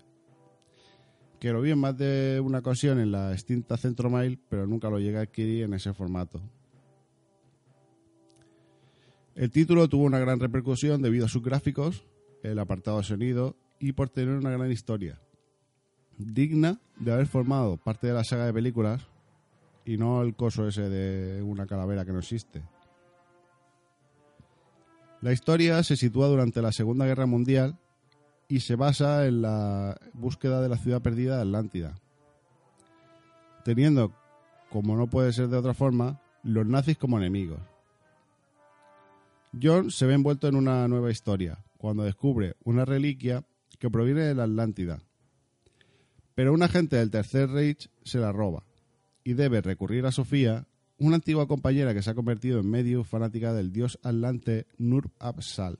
Que 1.39 1.53
lo 1.53 1.61
vi 1.61 1.71
en 1.71 1.79
más 1.79 1.97
de 1.97 2.41
una 2.43 2.59
ocasión 2.59 2.99
en 2.99 3.13
la 3.13 3.31
extinta 3.31 3.77
Centromail, 3.77 4.37
pero 4.49 4.67
nunca 4.67 4.89
lo 4.89 4.99
llegué 4.99 5.19
a 5.19 5.21
adquirir 5.21 5.63
en 5.63 5.73
ese 5.73 5.93
formato. 5.93 6.41
El 9.33 9.49
título 9.49 9.87
tuvo 9.87 10.03
una 10.03 10.19
gran 10.19 10.41
repercusión 10.41 11.01
debido 11.01 11.25
a 11.25 11.29
sus 11.29 11.41
gráficos, 11.41 12.03
el 12.43 12.59
apartado 12.59 12.97
de 12.97 13.05
sonido 13.05 13.55
y 13.79 13.93
por 13.93 14.09
tener 14.09 14.35
una 14.35 14.51
gran 14.51 14.69
historia. 14.73 15.21
Digna 16.17 16.79
de 16.97 17.13
haber 17.13 17.27
formado 17.27 17.77
parte 17.77 18.07
de 18.07 18.13
la 18.13 18.23
saga 18.23 18.45
de 18.45 18.53
películas 18.53 19.07
y 19.85 19.97
no 19.97 20.21
el 20.21 20.35
coso 20.35 20.67
ese 20.67 20.89
de 20.89 21.41
una 21.41 21.65
calavera 21.65 22.05
que 22.05 22.11
no 22.11 22.19
existe. 22.19 22.61
La 25.21 25.31
historia 25.31 25.83
se 25.83 25.97
sitúa 25.97 26.27
durante 26.27 26.61
la 26.61 26.71
Segunda 26.71 27.05
Guerra 27.05 27.25
Mundial 27.25 27.77
y 28.47 28.61
se 28.61 28.75
basa 28.75 29.27
en 29.27 29.43
la 29.43 29.97
búsqueda 30.13 30.61
de 30.61 30.69
la 30.69 30.77
ciudad 30.77 31.01
perdida 31.01 31.35
de 31.35 31.43
Atlántida, 31.43 31.95
teniendo, 33.63 34.13
como 34.69 34.95
no 34.95 35.07
puede 35.07 35.31
ser 35.31 35.47
de 35.47 35.57
otra 35.57 35.73
forma, 35.73 36.19
los 36.43 36.65
nazis 36.65 36.97
como 36.97 37.17
enemigos. 37.17 37.59
John 39.61 39.91
se 39.91 40.05
ve 40.05 40.15
envuelto 40.15 40.47
en 40.47 40.55
una 40.55 40.87
nueva 40.87 41.11
historia 41.11 41.63
cuando 41.77 42.03
descubre 42.03 42.55
una 42.63 42.85
reliquia 42.85 43.43
que 43.79 43.89
proviene 43.89 44.21
de 44.21 44.35
la 44.35 44.43
Atlántida. 44.43 44.99
Pero 46.41 46.53
un 46.53 46.63
agente 46.63 46.95
del 46.95 47.11
Tercer 47.11 47.51
Reich 47.51 47.87
se 48.03 48.17
la 48.17 48.31
roba 48.31 48.63
y 49.23 49.33
debe 49.33 49.61
recurrir 49.61 50.07
a 50.07 50.11
Sofía, 50.11 50.65
una 50.97 51.17
antigua 51.17 51.47
compañera 51.47 51.93
que 51.93 52.01
se 52.01 52.09
ha 52.09 52.15
convertido 52.15 52.59
en 52.59 52.67
medio 52.67 53.03
fanática 53.03 53.53
del 53.53 53.71
dios 53.71 53.99
atlante 54.01 54.65
Nur 54.79 55.11
Absal, 55.19 55.77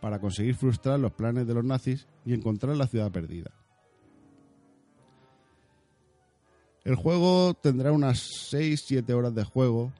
para 0.00 0.18
conseguir 0.18 0.56
frustrar 0.56 0.98
los 0.98 1.12
planes 1.12 1.46
de 1.46 1.54
los 1.54 1.64
nazis 1.64 2.08
y 2.26 2.34
encontrar 2.34 2.76
la 2.76 2.88
ciudad 2.88 3.12
perdida. 3.12 3.52
El 6.82 6.96
juego 6.96 7.54
tendrá 7.54 7.92
unas 7.92 8.50
6-7 8.52 9.08
horas 9.12 9.36
de 9.36 9.44
juego, 9.44 9.92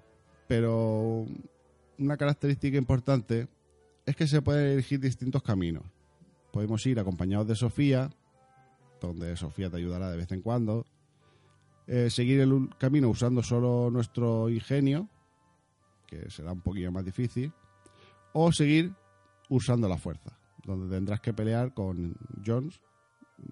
pero 0.48 1.26
una 1.96 2.16
característica 2.16 2.76
importante 2.76 3.46
es 4.04 4.16
que 4.16 4.26
se 4.26 4.42
pueden 4.42 4.72
elegir 4.72 4.98
distintos 4.98 5.44
caminos. 5.44 5.84
Podemos 6.50 6.84
ir 6.86 6.98
acompañados 6.98 7.46
de 7.46 7.54
Sofía, 7.54 8.10
donde 9.06 9.36
Sofía 9.36 9.70
te 9.70 9.76
ayudará 9.76 10.10
de 10.10 10.16
vez 10.16 10.30
en 10.32 10.42
cuando. 10.42 10.86
Eh, 11.86 12.08
seguir 12.10 12.40
el 12.40 12.70
camino 12.78 13.08
usando 13.08 13.42
solo 13.42 13.90
nuestro 13.90 14.48
ingenio, 14.48 15.08
que 16.06 16.30
será 16.30 16.52
un 16.52 16.60
poquillo 16.60 16.90
más 16.90 17.04
difícil. 17.04 17.52
O 18.32 18.50
seguir 18.52 18.92
usando 19.48 19.88
la 19.88 19.96
fuerza, 19.96 20.36
donde 20.64 20.94
tendrás 20.94 21.20
que 21.20 21.32
pelear 21.32 21.74
con 21.74 22.16
Jones, 22.44 22.80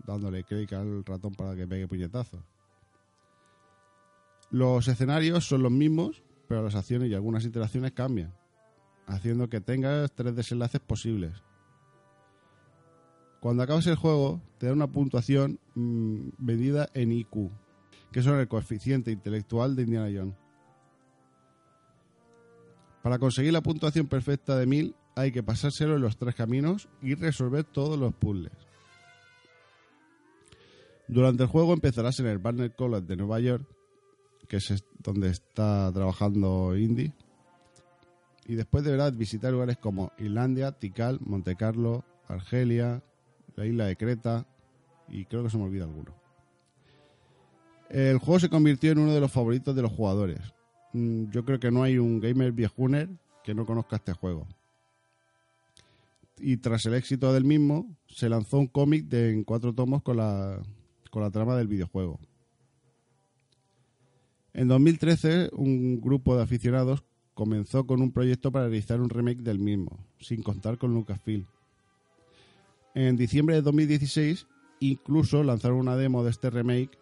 dándole 0.07 0.45
clic 0.45 0.73
al 0.73 1.05
ratón 1.05 1.35
para 1.35 1.55
que 1.55 1.67
pegue 1.67 1.87
puñetazos. 1.87 2.41
Los 4.51 4.88
escenarios 4.88 5.47
son 5.47 5.62
los 5.62 5.73
mismos, 5.73 6.23
pero 6.49 6.62
las 6.62 6.75
acciones 6.75 7.11
y 7.11 7.15
algunas 7.15 7.45
interacciones 7.45 7.93
cambian, 7.93 8.35
haciendo 9.07 9.49
que 9.49 9.61
tengas 9.61 10.12
tres 10.12 10.35
desenlaces 10.35 10.81
posibles. 10.81 11.33
Cuando 13.43 13.65
acabas 13.65 13.89
el 13.89 13.97
juego, 13.97 14.41
te 14.59 14.67
da 14.67 14.73
una 14.73 14.87
puntuación 14.87 15.59
mm, 15.75 16.29
medida 16.39 16.89
en 16.95 17.11
IQ, 17.11 17.51
que 18.13 18.23
son 18.23 18.39
el 18.39 18.47
coeficiente 18.47 19.11
intelectual 19.11 19.75
de 19.75 19.83
Indiana 19.83 20.09
Jones. 20.15 20.37
Para 23.03 23.19
conseguir 23.19 23.53
la 23.53 23.61
puntuación 23.61 24.07
perfecta 24.07 24.57
de 24.57 24.67
1000, 24.67 24.95
hay 25.17 25.33
que 25.33 25.43
pasárselo 25.43 25.97
en 25.97 26.03
los 26.03 26.17
tres 26.17 26.37
caminos 26.37 26.89
y 27.03 27.17
resolver 27.17 27.65
todos 27.65 27.99
los 27.99 28.15
puzzles. 28.15 28.53
Durante 31.09 31.43
el 31.43 31.49
juego 31.49 31.73
empezarás 31.73 32.21
en 32.21 32.27
el 32.27 32.39
Barnett 32.39 32.77
College 32.77 33.09
de 33.09 33.17
Nueva 33.17 33.41
York, 33.41 33.67
que 34.47 34.59
es 34.59 34.85
donde 35.01 35.31
está 35.31 35.91
trabajando 35.93 36.77
Indy, 36.77 37.13
y 38.47 38.55
después 38.55 38.85
deberás 38.85 39.17
visitar 39.17 39.51
lugares 39.51 39.79
como 39.79 40.13
Islandia, 40.17 40.71
Tikal, 40.71 41.19
Monte 41.23 41.57
Carlo, 41.57 42.05
Argelia, 42.29 43.03
la 43.57 43.67
isla 43.67 43.87
de 43.87 43.97
Creta 43.97 44.47
y 45.09 45.25
creo 45.25 45.43
que 45.43 45.51
se 45.51 45.59
me 45.59 45.65
olvida 45.65 45.85
alguno. 45.85 46.15
El 47.88 48.19
juego 48.19 48.41
se 48.41 48.49
convirtió 48.49 48.93
en 48.93 48.99
uno 48.99 49.12
de 49.12 49.21
los 49.21 49.31
favoritos 49.31 49.77
de 49.77 49.83
los 49.83 49.93
jugadores. 49.93 50.41
Mm, 50.93 51.31
Yo 51.31 51.45
creo 51.45 51.61
que 51.61 51.71
no 51.71 51.83
hay 51.83 51.99
un 51.99 52.21
gamer 52.21 52.53
viejuner 52.53 53.09
que 53.45 53.55
no 53.55 53.67
conozca 53.67 53.97
este 53.97 54.12
juego. 54.12 54.47
Y 56.38 56.57
tras 56.57 56.87
el 56.87 56.95
éxito 56.95 57.33
del 57.33 57.45
mismo, 57.45 57.95
se 58.09 58.29
lanzó 58.29 58.59
un 58.59 58.67
cómic 58.67 59.12
en 59.12 59.45
cuatro 59.45 59.75
tomos 59.75 60.03
con 60.03 60.17
la, 60.17 60.61
con 61.11 61.23
la 61.23 61.31
trama 61.31 61.57
del 61.57 61.69
videojuego. 61.69 62.19
En 64.55 64.69
2013, 64.69 65.51
un 65.53 66.01
grupo 66.01 66.37
de 66.37 66.43
aficionados 66.43 67.05
comenzó 67.35 67.87
con 67.87 68.03
un 68.03 68.12
proyecto 68.12 68.53
para 68.53 68.67
realizar 68.67 69.01
un 69.01 69.09
remake 69.09 69.43
del 69.43 69.59
mismo, 69.59 70.05
sin 70.21 70.43
contar 70.43 70.79
con 70.79 70.93
Lucasfilm. 70.93 71.47
En 72.95 73.17
diciembre 73.17 73.55
de 73.55 73.63
2016, 73.63 74.47
incluso 74.81 75.43
lanzaron 75.43 75.79
una 75.79 75.97
demo 75.97 76.25
de 76.25 76.31
este 76.31 76.51
remake, 76.51 76.99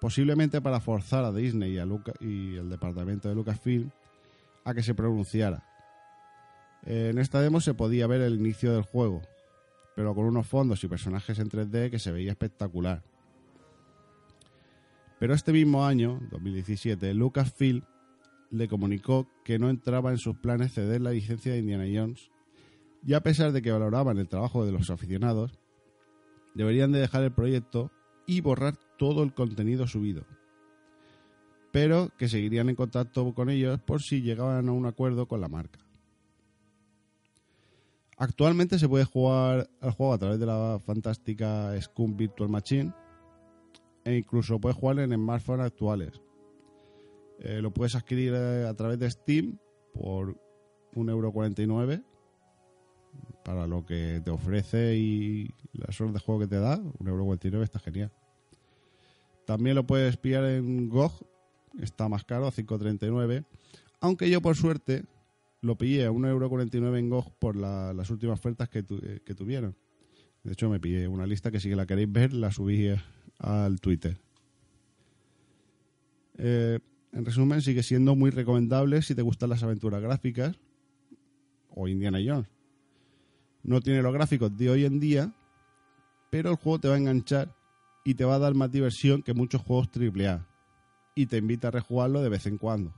posiblemente 0.00 0.60
para 0.60 0.80
forzar 0.80 1.24
a 1.24 1.32
Disney 1.32 1.74
y, 1.74 1.78
a 1.78 1.84
el 1.84 2.68
departamento 2.68 3.28
de 3.28 3.34
Lucasfilm 3.34 3.90
a 4.64 4.74
que 4.74 4.82
se 4.82 4.94
pronunciara. 4.94 5.64
En 6.84 7.18
esta 7.18 7.40
demo 7.40 7.60
se 7.60 7.74
podía 7.74 8.06
ver 8.06 8.22
el 8.22 8.34
inicio 8.34 8.72
del 8.72 8.82
juego, 8.82 9.22
pero 9.94 10.14
con 10.14 10.24
unos 10.24 10.46
fondos 10.46 10.82
y 10.82 10.88
personajes 10.88 11.38
en 11.38 11.50
3D 11.50 11.90
que 11.90 11.98
se 11.98 12.10
veía 12.10 12.32
espectacular. 12.32 13.02
Pero 15.18 15.34
este 15.34 15.52
mismo 15.52 15.84
año, 15.84 16.18
2017, 16.30 17.12
Lucasfilm 17.12 17.82
le 18.50 18.66
comunicó 18.66 19.28
que 19.44 19.58
no 19.58 19.68
entraba 19.68 20.10
en 20.10 20.18
sus 20.18 20.36
planes 20.36 20.72
ceder 20.72 21.02
la 21.02 21.10
licencia 21.10 21.52
de 21.52 21.58
Indiana 21.58 21.84
Jones 21.92 22.30
y 23.04 23.14
a 23.14 23.22
pesar 23.22 23.52
de 23.52 23.62
que 23.62 23.72
valoraban 23.72 24.18
el 24.18 24.28
trabajo 24.28 24.64
de 24.64 24.72
los 24.72 24.90
aficionados, 24.90 25.58
deberían 26.54 26.92
de 26.92 27.00
dejar 27.00 27.22
el 27.22 27.32
proyecto 27.32 27.90
y 28.26 28.40
borrar 28.40 28.76
todo 28.98 29.22
el 29.22 29.34
contenido 29.34 29.86
subido. 29.86 30.24
pero 31.72 32.10
que 32.18 32.28
seguirían 32.28 32.68
en 32.68 32.74
contacto 32.74 33.32
con 33.32 33.48
ellos 33.48 33.80
por 33.80 34.02
si 34.02 34.22
llegaban 34.22 34.68
a 34.68 34.72
un 34.72 34.86
acuerdo 34.86 35.28
con 35.28 35.40
la 35.40 35.48
marca. 35.48 35.78
Actualmente 38.16 38.78
se 38.78 38.88
puede 38.88 39.04
jugar 39.04 39.70
al 39.80 39.92
juego 39.92 40.12
a 40.12 40.18
través 40.18 40.40
de 40.40 40.46
la 40.46 40.80
fantástica 40.84 41.80
Scum 41.80 42.16
Virtual 42.16 42.50
Machine 42.50 42.92
e 44.04 44.16
incluso 44.16 44.60
puedes 44.60 44.76
jugar 44.76 44.98
en 44.98 45.14
smartphones 45.14 45.66
actuales. 45.66 46.20
Eh, 47.38 47.62
lo 47.62 47.72
puedes 47.72 47.94
adquirir 47.94 48.34
eh, 48.34 48.66
a 48.66 48.74
través 48.74 48.98
de 48.98 49.10
Steam 49.10 49.58
por 49.94 50.34
1,49€ 50.94 52.04
para 53.44 53.66
lo 53.66 53.84
que 53.86 54.20
te 54.24 54.30
ofrece 54.30 54.96
y 54.96 55.50
las 55.72 56.00
horas 56.00 56.14
de 56.14 56.20
juego 56.20 56.40
que 56.40 56.46
te 56.46 56.58
da. 56.60 56.78
1,49€ 56.78 57.62
está 57.62 57.78
genial. 57.78 58.10
También 59.46 59.74
lo 59.74 59.86
puedes 59.86 60.16
pillar 60.16 60.44
en 60.44 60.88
GOG, 60.88 61.12
está 61.80 62.08
más 62.08 62.24
caro, 62.24 62.46
a 62.46 62.52
5,39€. 62.52 63.44
Aunque 64.00 64.30
yo 64.30 64.40
por 64.40 64.56
suerte 64.56 65.04
lo 65.62 65.76
pillé 65.76 66.06
a 66.06 66.10
1,49€ 66.12 66.98
en 66.98 67.08
GOG 67.10 67.32
por 67.38 67.56
la- 67.56 67.92
las 67.92 68.10
últimas 68.10 68.38
ofertas 68.38 68.68
eh, 68.72 69.20
que 69.24 69.34
tuvieron. 69.34 69.74
De 70.44 70.52
hecho, 70.52 70.70
me 70.70 70.80
pillé 70.80 71.06
una 71.08 71.26
lista 71.26 71.50
que 71.50 71.60
si 71.60 71.68
la 71.74 71.86
queréis 71.86 72.10
ver, 72.10 72.32
la 72.32 72.50
subí 72.52 72.86
eh, 72.86 72.96
al 73.38 73.80
Twitter. 73.80 74.16
Eh, 76.38 76.78
en 77.12 77.24
resumen, 77.24 77.60
sigue 77.60 77.82
siendo 77.82 78.14
muy 78.14 78.30
recomendable 78.30 79.02
si 79.02 79.14
te 79.14 79.22
gustan 79.22 79.50
las 79.50 79.62
aventuras 79.62 80.00
gráficas 80.00 80.56
o 81.68 81.88
Indiana 81.88 82.18
Jones. 82.24 82.46
No 83.62 83.80
tiene 83.80 84.02
los 84.02 84.12
gráficos 84.12 84.56
de 84.56 84.70
hoy 84.70 84.84
en 84.84 85.00
día, 85.00 85.32
pero 86.30 86.50
el 86.50 86.56
juego 86.56 86.78
te 86.78 86.88
va 86.88 86.94
a 86.94 86.98
enganchar 86.98 87.54
y 88.04 88.14
te 88.14 88.24
va 88.24 88.36
a 88.36 88.38
dar 88.38 88.54
más 88.54 88.70
diversión 88.70 89.22
que 89.22 89.34
muchos 89.34 89.62
juegos 89.62 89.88
AAA. 89.94 90.46
Y 91.14 91.26
te 91.26 91.36
invita 91.36 91.68
a 91.68 91.72
rejugarlo 91.72 92.22
de 92.22 92.28
vez 92.28 92.46
en 92.46 92.56
cuando. 92.56 92.94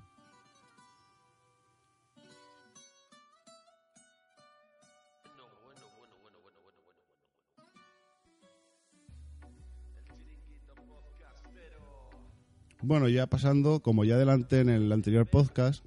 Bueno, 12.85 13.09
ya 13.09 13.29
pasando, 13.29 13.81
como 13.81 14.05
ya 14.05 14.16
adelanté 14.16 14.61
en 14.61 14.68
el 14.68 14.90
anterior 14.90 15.25
podcast, 15.25 15.85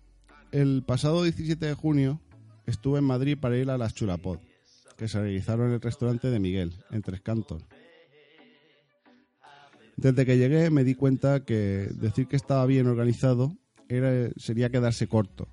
el 0.54 0.82
pasado 0.82 1.24
17 1.24 1.66
de 1.66 1.74
junio 1.74 2.22
estuve 2.66 3.00
en 3.00 3.04
Madrid 3.04 3.38
para 3.38 3.58
ir 3.58 3.70
a 3.70 3.78
las 3.78 3.94
Chulapod, 3.94 4.40
que 4.98 5.08
se 5.08 5.20
realizaron 5.20 5.68
en 5.68 5.74
el 5.74 5.82
restaurante 5.82 6.30
de 6.30 6.40
Miguel, 6.40 6.74
en 6.92 7.02
Tres 7.02 7.22
Cantos. 7.22 7.64
Desde 9.98 10.26
que 10.26 10.38
llegué 10.38 10.70
me 10.70 10.84
di 10.84 10.96
cuenta 10.96 11.46
que 11.46 11.90
decir 11.94 12.28
que 12.28 12.36
estaba 12.36 12.66
bien 12.66 12.88
organizado 12.88 13.56
era, 13.88 14.30
sería 14.38 14.70
quedarse 14.70 15.08
corto. 15.08 15.48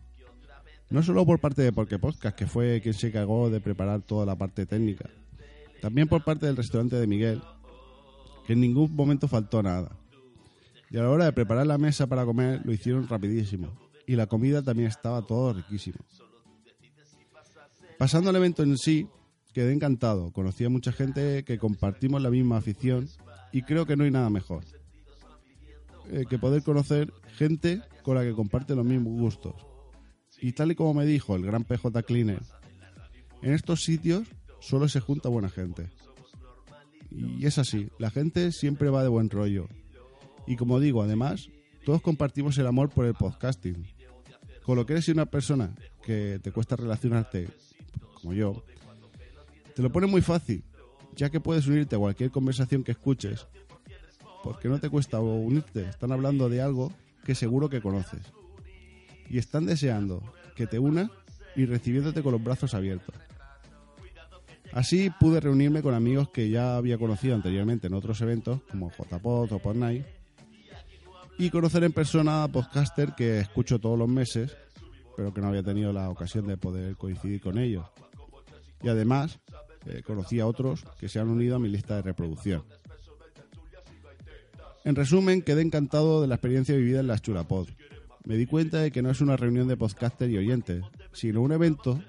No 0.91 1.03
solo 1.03 1.25
por 1.25 1.41
parte 1.41 1.63
de 1.63 1.73
Porque 1.73 1.99
Podcast, 1.99 2.37
que 2.37 2.47
fue 2.47 2.81
quien 2.83 2.95
se 2.95 3.09
encargó 3.09 3.49
de 3.51 3.61
preparar 3.61 4.03
toda 4.03 4.27
la 4.27 4.37
parte 4.37 4.67
técnica, 4.67 5.09
también 5.81 6.09
por 6.09 6.23
parte 6.23 6.47
del 6.47 6.57
restaurante 6.57 6.97
de 6.97 7.07
Miguel, 7.07 7.43
que 8.47 8.53
en 8.53 8.61
ningún 8.61 8.95
momento 8.95 9.29
faltó 9.29 9.63
nada. 9.63 9.97
Y 10.91 10.99
a 10.99 11.03
la 11.03 11.11
hora 11.11 11.25
de 11.25 11.33
preparar 11.33 11.67
la 11.67 11.79
mesa 11.79 12.07
para 12.07 12.27
comer 12.27 12.61
lo 12.65 12.73
hicieron 12.73 13.09
rapidísimo. 13.09 13.73
Y 14.07 14.17
la 14.17 14.27
comida 14.27 14.63
también 14.63 14.89
estaba 14.89 15.23
todo 15.23 15.55
riquísimo. 15.55 15.99
Pasando 17.97 18.31
al 18.31 18.37
evento 18.37 18.63
en 18.63 18.77
sí, 18.77 19.09
quedé 19.53 19.73
encantado. 19.73 20.33
Conocí 20.33 20.65
a 20.65 20.69
mucha 20.69 20.93
gente 20.93 21.45
que 21.45 21.59
compartimos 21.59 22.23
la 22.23 22.31
misma 22.31 22.57
afición 22.57 23.09
y 23.53 23.63
creo 23.63 23.87
que 23.87 23.97
no 23.97 24.05
hay 24.05 24.11
nada 24.11 24.31
mejor 24.31 24.65
eh, 26.11 26.25
que 26.29 26.39
poder 26.39 26.63
conocer 26.63 27.13
gente 27.37 27.81
con 28.03 28.17
la 28.17 28.23
que 28.23 28.33
comparte 28.33 28.75
los 28.75 28.85
mismos 28.85 29.19
gustos. 29.19 29.55
Y 30.41 30.53
tal 30.53 30.73
y 30.73 30.75
como 30.75 30.95
me 30.95 31.07
dijo 31.07 31.37
el 31.37 31.47
gran 31.47 31.65
PJ 31.65 32.03
Cleaner, 32.03 32.43
en 33.43 33.53
estos 33.53 33.85
sitios 33.85 34.29
solo 34.61 34.89
se 34.89 35.01
junta 35.01 35.29
buena 35.29 35.49
gente. 35.49 35.91
Y 37.11 37.47
es 37.47 37.59
así, 37.59 37.89
la 37.99 38.11
gente 38.11 38.53
siempre 38.53 38.91
va 38.91 39.03
de 39.03 39.09
buen 39.09 39.31
rollo. 39.31 39.69
Y 40.47 40.57
como 40.57 40.81
digo, 40.81 41.03
además, 41.03 41.49
todos 41.85 42.01
compartimos 42.01 42.59
el 42.59 42.67
amor 42.67 42.91
por 42.91 43.07
el 43.07 43.15
podcasting. 43.15 43.87
Con 44.65 44.77
lo 44.77 44.87
que 44.87 44.95
eres 44.95 45.09
una 45.09 45.27
persona 45.27 45.75
que 46.03 46.41
te 46.43 46.53
cuesta 46.53 46.77
relacionarte, 46.77 47.49
como 48.15 48.33
yo, 48.33 48.65
te 49.75 49.83
lo 49.83 49.91
pone 49.91 50.07
muy 50.07 50.23
fácil, 50.23 50.65
ya 51.17 51.31
que 51.31 51.41
puedes 51.41 51.67
unirte 51.67 51.97
a 51.97 51.99
cualquier 51.99 52.31
conversación 52.31 52.85
que 52.85 52.93
escuches, 52.93 53.47
porque 54.43 54.69
no 54.69 54.79
te 54.79 54.91
cuesta 54.91 55.21
unirte, 55.21 55.89
están 55.89 56.13
hablando 56.13 56.49
de 56.49 56.63
algo 56.63 56.93
que 57.25 57.35
seguro 57.35 57.69
que 57.69 57.81
conoces. 57.81 58.23
Y 59.29 59.39
están 59.39 59.67
deseando 59.67 60.23
que 60.57 60.67
te 60.67 60.79
unas 60.79 61.11
y 61.57 61.67
recibiéndote 61.67 62.23
con 62.23 62.33
los 62.33 62.43
brazos 62.43 62.75
abiertos. 62.75 63.15
Así 64.73 65.11
pude 65.11 65.39
reunirme 65.39 65.83
con 65.83 65.95
amigos 65.95 66.31
que 66.31 66.49
ya 66.49 66.77
había 66.77 66.97
conocido 66.97 67.35
anteriormente 67.35 67.89
en 67.89 67.95
otros 67.95 68.21
eventos, 68.23 68.61
como 68.71 68.91
JPod 68.91 69.53
o 69.53 69.59
Podnight, 69.59 70.07
y 71.39 71.51
conocer 71.51 71.85
en 71.85 71.93
persona 71.93 72.45
a 72.45 72.49
podcaster 72.49 73.15
que 73.15 73.41
escucho 73.41 73.79
todos 73.79 73.99
los 73.99 74.09
meses, 74.09 74.57
pero 75.15 75.33
que 75.33 75.41
no 75.41 75.49
había 75.49 75.63
tenido 75.63 75.93
la 75.93 76.09
ocasión 76.09 76.47
de 76.47 76.57
poder 76.57 76.97
coincidir 76.97 77.41
con 77.41 77.59
ellos. 77.59 77.85
Y 78.83 78.89
además, 78.89 79.41
eh, 79.87 80.03
conocí 80.05 80.41
a 80.41 80.47
otros 80.47 80.85
que 80.99 81.09
se 81.09 81.19
han 81.19 81.29
unido 81.29 81.57
a 81.57 81.59
mi 81.59 81.69
lista 81.69 81.97
de 81.97 82.03
reproducción. 82.03 82.65
En 84.85 84.97
resumen, 84.97 85.43
quedé 85.43 85.63
encantado 85.63 86.21
de 86.21 86.29
la 86.29 86.35
experiencia 86.35 86.77
vivida 86.77 87.01
en 87.01 87.07
las 87.07 87.23
Chulapod. 87.23 87.69
Me 88.25 88.37
di 88.37 88.47
cuenta 88.47 88.79
de 88.79 88.91
que 88.91 89.03
no 89.03 89.11
es 89.11 89.21
una 89.21 89.37
reunión 89.37 89.69
de 89.69 89.77
podcaster 89.77 90.31
y 90.31 90.39
oyentes, 90.39 90.85
sino 91.13 91.41
un 91.41 91.53
evento 91.53 92.01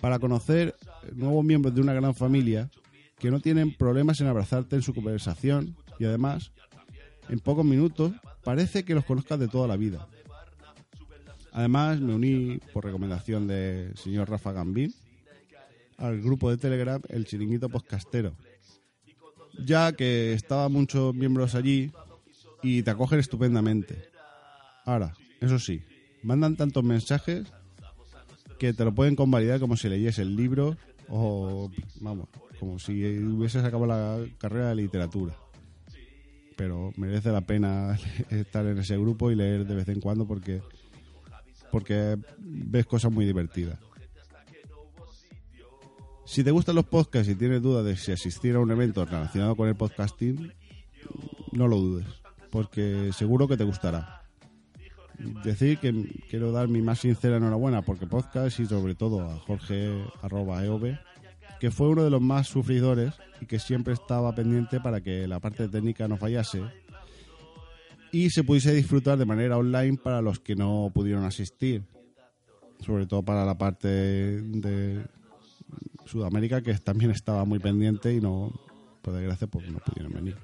para 0.00 0.18
conocer 0.18 0.74
nuevos 1.14 1.44
miembros 1.44 1.74
de 1.74 1.80
una 1.80 1.92
gran 1.92 2.14
familia 2.14 2.70
que 3.18 3.30
no 3.30 3.40
tienen 3.40 3.74
problemas 3.74 4.20
en 4.20 4.28
abrazarte 4.28 4.76
en 4.76 4.82
su 4.82 4.94
conversación 4.94 5.76
y 5.98 6.06
además, 6.06 6.52
en 7.28 7.38
pocos 7.38 7.64
minutos, 7.64 8.12
parece 8.42 8.84
que 8.84 8.94
los 8.94 9.04
conozcas 9.04 9.38
de 9.38 9.48
toda 9.48 9.68
la 9.68 9.76
vida. 9.76 10.08
Además, 11.52 12.00
me 12.00 12.14
uní 12.14 12.60
por 12.72 12.84
recomendación 12.84 13.46
del 13.46 13.96
señor 13.96 14.30
Rafa 14.30 14.52
Gambín 14.52 14.94
al 16.00 16.20
grupo 16.20 16.50
de 16.50 16.56
Telegram 16.56 17.00
El 17.08 17.26
Chiringuito 17.26 17.68
Podcastero, 17.68 18.34
ya 19.64 19.92
que 19.92 20.32
estaban 20.32 20.72
muchos 20.72 21.14
miembros 21.14 21.54
allí 21.54 21.92
y 22.62 22.82
te 22.82 22.90
acogen 22.90 23.18
estupendamente. 23.18 24.08
Ahora, 24.86 25.12
eso 25.40 25.58
sí, 25.58 25.82
mandan 26.22 26.56
tantos 26.56 26.82
mensajes 26.82 27.52
que 28.58 28.72
te 28.72 28.84
lo 28.84 28.94
pueden 28.94 29.14
convalidar 29.14 29.60
como 29.60 29.76
si 29.76 29.88
leyes 29.88 30.18
el 30.18 30.36
libro 30.36 30.76
o, 31.08 31.70
vamos, 32.00 32.28
como 32.58 32.78
si 32.78 33.18
hubieses 33.18 33.62
acabado 33.62 33.86
la 33.86 34.26
carrera 34.38 34.70
de 34.70 34.76
literatura. 34.76 35.36
Pero 36.56 36.92
merece 36.96 37.30
la 37.30 37.42
pena 37.42 37.98
estar 38.30 38.64
en 38.66 38.78
ese 38.78 38.96
grupo 38.96 39.30
y 39.30 39.34
leer 39.34 39.66
de 39.66 39.74
vez 39.74 39.88
en 39.88 40.00
cuando 40.00 40.26
porque, 40.26 40.62
porque 41.70 42.16
ves 42.38 42.86
cosas 42.86 43.12
muy 43.12 43.26
divertidas. 43.26 43.78
Si 46.30 46.44
te 46.44 46.52
gustan 46.52 46.76
los 46.76 46.84
podcasts 46.84 47.28
y 47.28 47.34
tienes 47.34 47.60
dudas 47.60 47.84
de 47.84 47.96
si 47.96 48.12
asistir 48.12 48.54
a 48.54 48.60
un 48.60 48.70
evento 48.70 49.04
relacionado 49.04 49.56
con 49.56 49.68
el 49.68 49.74
podcasting, 49.74 50.52
no 51.50 51.66
lo 51.66 51.76
dudes, 51.78 52.06
porque 52.50 53.10
seguro 53.12 53.48
que 53.48 53.56
te 53.56 53.64
gustará. 53.64 54.22
Decir 55.42 55.78
que 55.78 55.92
quiero 56.30 56.52
dar 56.52 56.68
mi 56.68 56.82
más 56.82 57.00
sincera 57.00 57.38
enhorabuena 57.38 57.82
porque 57.82 58.06
podcast 58.06 58.60
y 58.60 58.66
sobre 58.66 58.94
todo 58.94 59.28
a 59.28 59.40
Jorge 59.40 59.90
arroba 60.22 60.64
EOB, 60.64 60.96
que 61.58 61.72
fue 61.72 61.88
uno 61.88 62.04
de 62.04 62.10
los 62.10 62.22
más 62.22 62.46
sufridores 62.46 63.12
y 63.40 63.46
que 63.46 63.58
siempre 63.58 63.94
estaba 63.94 64.32
pendiente 64.32 64.78
para 64.78 65.00
que 65.00 65.26
la 65.26 65.40
parte 65.40 65.66
técnica 65.66 66.06
no 66.06 66.16
fallase 66.16 66.62
y 68.12 68.30
se 68.30 68.44
pudiese 68.44 68.72
disfrutar 68.72 69.18
de 69.18 69.26
manera 69.26 69.58
online 69.58 69.98
para 69.98 70.22
los 70.22 70.38
que 70.38 70.54
no 70.54 70.92
pudieron 70.94 71.24
asistir, 71.24 71.82
sobre 72.78 73.08
todo 73.08 73.24
para 73.24 73.44
la 73.44 73.58
parte 73.58 73.88
de 73.88 75.02
Sudamérica 76.10 76.60
que 76.60 76.74
también 76.74 77.12
estaba 77.12 77.44
muy 77.44 77.60
pendiente 77.60 78.12
y 78.12 78.20
no, 78.20 78.52
por 79.00 79.14
desgracia, 79.14 79.46
pues 79.46 79.70
no 79.70 79.78
pudieron 79.78 80.12
venir. 80.12 80.36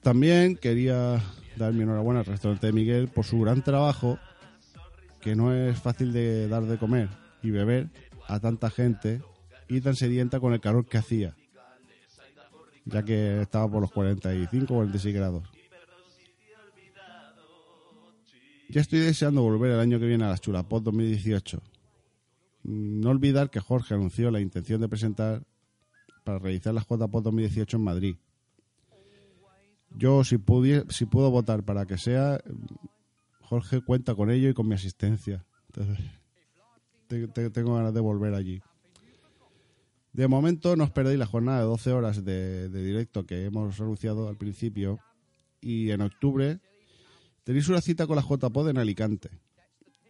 También 0.00 0.56
quería 0.56 1.20
dar 1.56 1.72
mi 1.72 1.82
enhorabuena 1.82 2.20
al 2.20 2.26
restaurante 2.26 2.66
de 2.66 2.72
Miguel 2.72 3.08
por 3.08 3.24
su 3.24 3.40
gran 3.40 3.62
trabajo, 3.62 4.18
que 5.20 5.34
no 5.34 5.52
es 5.52 5.78
fácil 5.78 6.12
de 6.12 6.46
dar 6.48 6.64
de 6.64 6.78
comer 6.78 7.08
y 7.42 7.50
beber 7.50 7.88
a 8.28 8.38
tanta 8.38 8.70
gente 8.70 9.22
y 9.68 9.80
tan 9.80 9.96
sedienta 9.96 10.40
con 10.40 10.52
el 10.52 10.60
calor 10.60 10.86
que 10.86 10.98
hacía, 10.98 11.34
ya 12.84 13.02
que 13.02 13.40
estaba 13.42 13.68
por 13.70 13.80
los 13.80 13.90
45 13.90 14.72
o 14.72 14.76
46 14.76 15.14
grados. 15.14 15.42
Ya 18.68 18.80
estoy 18.80 19.00
deseando 19.00 19.42
volver 19.42 19.72
el 19.72 19.80
año 19.80 19.98
que 19.98 20.06
viene 20.06 20.24
a 20.24 20.28
las 20.28 20.40
Chulapod 20.40 20.82
2018. 20.82 21.73
No 22.64 23.10
olvidar 23.10 23.50
que 23.50 23.60
Jorge 23.60 23.94
anunció 23.94 24.30
la 24.30 24.40
intención 24.40 24.80
de 24.80 24.88
presentar 24.88 25.42
para 26.24 26.38
realizar 26.38 26.72
las 26.74 26.84
JPod 26.86 27.22
2018 27.22 27.76
en 27.76 27.82
Madrid. 27.84 28.16
Yo, 29.96 30.24
si, 30.24 30.36
pudie- 30.38 30.90
si 30.90 31.04
puedo 31.04 31.30
votar 31.30 31.62
para 31.62 31.86
que 31.86 31.98
sea, 31.98 32.40
Jorge 33.42 33.80
cuenta 33.80 34.14
con 34.14 34.30
ello 34.30 34.48
y 34.48 34.54
con 34.54 34.66
mi 34.66 34.74
asistencia. 34.74 35.44
Entonces, 35.68 36.04
te- 37.06 37.28
te- 37.28 37.50
tengo 37.50 37.74
ganas 37.76 37.94
de 37.94 38.00
volver 38.00 38.34
allí. 38.34 38.60
De 40.12 40.26
momento 40.28 40.76
no 40.76 40.84
os 40.84 40.90
perdéis 40.90 41.18
la 41.18 41.26
jornada 41.26 41.58
de 41.58 41.64
12 41.66 41.92
horas 41.92 42.24
de, 42.24 42.68
de 42.68 42.84
directo 42.84 43.26
que 43.26 43.44
hemos 43.44 43.80
anunciado 43.80 44.28
al 44.28 44.36
principio. 44.36 44.98
Y 45.60 45.90
en 45.90 46.00
octubre 46.02 46.60
tenéis 47.44 47.68
una 47.68 47.80
cita 47.80 48.06
con 48.06 48.16
la 48.16 48.22
JPod 48.22 48.68
en 48.70 48.78
Alicante. 48.78 49.30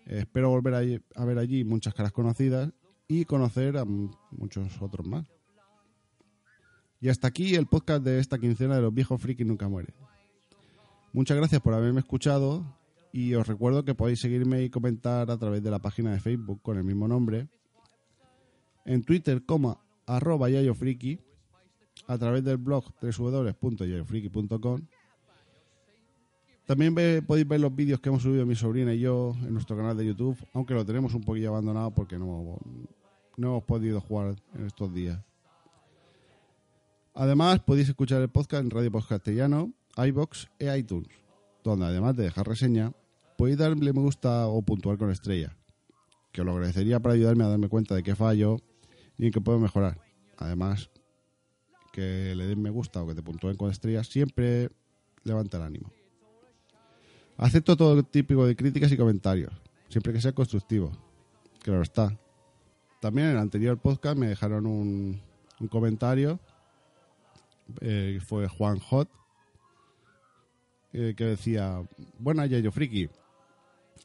Eh, 0.07 0.21
espero 0.21 0.51
volver 0.51 1.01
a 1.15 1.25
ver 1.25 1.39
allí 1.39 1.65
muchas 1.65 1.95
caras 1.95 2.13
conocidas 2.13 2.73
y 3.09 3.25
conocer 3.25 3.77
a 3.77 3.85
muchos 3.85 4.81
otros 4.81 5.07
más. 5.07 5.27
Y 7.01 7.09
hasta 7.09 7.29
aquí 7.29 7.55
el 7.55 7.67
podcast 7.67 8.03
de 8.03 8.19
esta 8.19 8.39
quincena 8.39 8.77
de 8.77 8.83
los 8.83 8.95
viejos 8.95 9.21
frikis 9.21 9.47
nunca 9.47 9.69
mueren. 9.69 9.95
Muchas 11.13 11.37
gracias 11.37 11.61
por 11.61 11.75
haberme 11.75 12.01
escuchado 12.01 12.65
y 13.13 13.35
os 13.35 13.47
recuerdo 13.47 13.85
que 13.85 13.95
podéis 13.95 14.21
seguirme 14.21 14.65
y 14.65 14.71
comentar 14.71 15.31
a 15.31 15.39
través 15.39 15.63
de 15.63 15.71
la 15.71 15.79
página 15.79 16.13
de 16.13 16.21
Facebook 16.21 16.61
con 16.63 16.79
el 16.79 16.85
mismo 16.85 17.07
nombre, 17.07 17.47
en 18.85 19.05
Twitter 19.05 19.45
como 19.45 19.81
arroba 20.07 20.51
yayofriki, 20.51 21.21
a 22.09 22.19
través 22.19 22.43
del 22.43 22.57
blog 22.57 22.87
www.yayofriki.com. 23.01 24.81
También 26.67 26.95
ve- 26.95 27.23
podéis 27.23 27.47
ver 27.47 27.61
los 27.61 27.75
vídeos 27.75 28.01
que 28.01 28.09
hemos 28.09 28.23
subido 28.23 28.47
mi 28.47 28.55
sobrina 28.55 28.95
y 28.95 29.01
yo 29.01 29.35
en 29.43 29.53
nuestro 29.53 29.77
canal 29.77 29.97
de 29.97 30.07
YouTube, 30.07 30.37
aunque 30.55 30.73
lo 30.75 30.85
tenemos 30.85 31.13
un 31.15 31.23
poquillo 31.23 31.51
abandonado 31.51 31.91
porque 31.91 32.19
no, 32.19 32.59
no 33.37 33.47
hemos 33.49 33.65
podido 33.65 34.01
jugar 34.01 34.37
en 34.55 34.67
estos 34.67 34.93
días. 34.95 35.21
Además, 37.15 37.61
podéis 37.61 37.89
escuchar 37.89 38.23
el 38.23 38.29
podcast 38.29 38.65
en 38.65 38.71
Radio 38.71 38.91
Post 38.91 39.09
Castellano, 39.09 39.73
iBox 39.97 40.49
e 40.59 40.77
iTunes, 40.77 41.09
donde 41.63 41.87
además 41.87 42.17
de 42.17 42.25
dejar 42.25 42.49
reseña, 42.49 42.93
podéis 43.37 43.59
darle 43.59 43.93
me 43.93 44.01
gusta 44.01 44.49
o 44.49 44.63
puntuar 44.63 44.97
con 44.99 45.11
estrella, 45.11 45.57
que 46.33 46.41
os 46.41 46.47
lo 46.47 46.53
agradecería 46.53 46.99
para 46.99 47.15
ayudarme 47.15 47.45
a 47.45 47.49
darme 47.49 47.69
cuenta 47.69 47.95
de 47.95 48.03
qué 48.03 48.17
fallo 48.17 48.57
y 49.19 49.27
en 49.27 49.33
qué 49.33 49.41
puedo 49.41 49.61
mejorar. 49.61 50.01
Además, 50.39 50.91
que 51.93 52.35
le 52.35 52.47
den 52.47 52.61
me 52.61 52.71
gusta 52.71 53.03
o 53.03 53.07
que 53.07 53.15
te 53.15 53.23
puntúen 53.23 53.57
con 53.57 53.71
estrellas 53.71 54.09
siempre 54.09 54.71
levanta 55.23 55.59
el 55.59 55.63
ánimo. 55.63 55.93
Acepto 57.37 57.77
todo 57.77 58.03
tipo 58.05 58.47
de 58.47 58.55
críticas 58.55 58.93
y 58.93 58.97
comentarios, 58.97 59.53
siempre 59.89 60.13
que 60.13 60.21
sea 60.21 60.33
constructivo. 60.33 60.93
Claro 61.63 61.83
está. 61.83 62.17
También 63.01 63.29
en 63.29 63.33
el 63.35 63.39
anterior 63.39 63.79
podcast 63.79 64.17
me 64.17 64.29
dejaron 64.29 64.67
un, 64.67 65.21
comentario 65.69 66.39
eh, 67.81 68.21
fue 68.25 68.49
Juan 68.49 68.79
Hot, 68.79 69.09
eh, 70.93 71.15
que 71.17 71.25
decía, 71.25 71.83
buena 72.19 72.47
Yayo 72.47 72.71
Friki, 72.71 73.09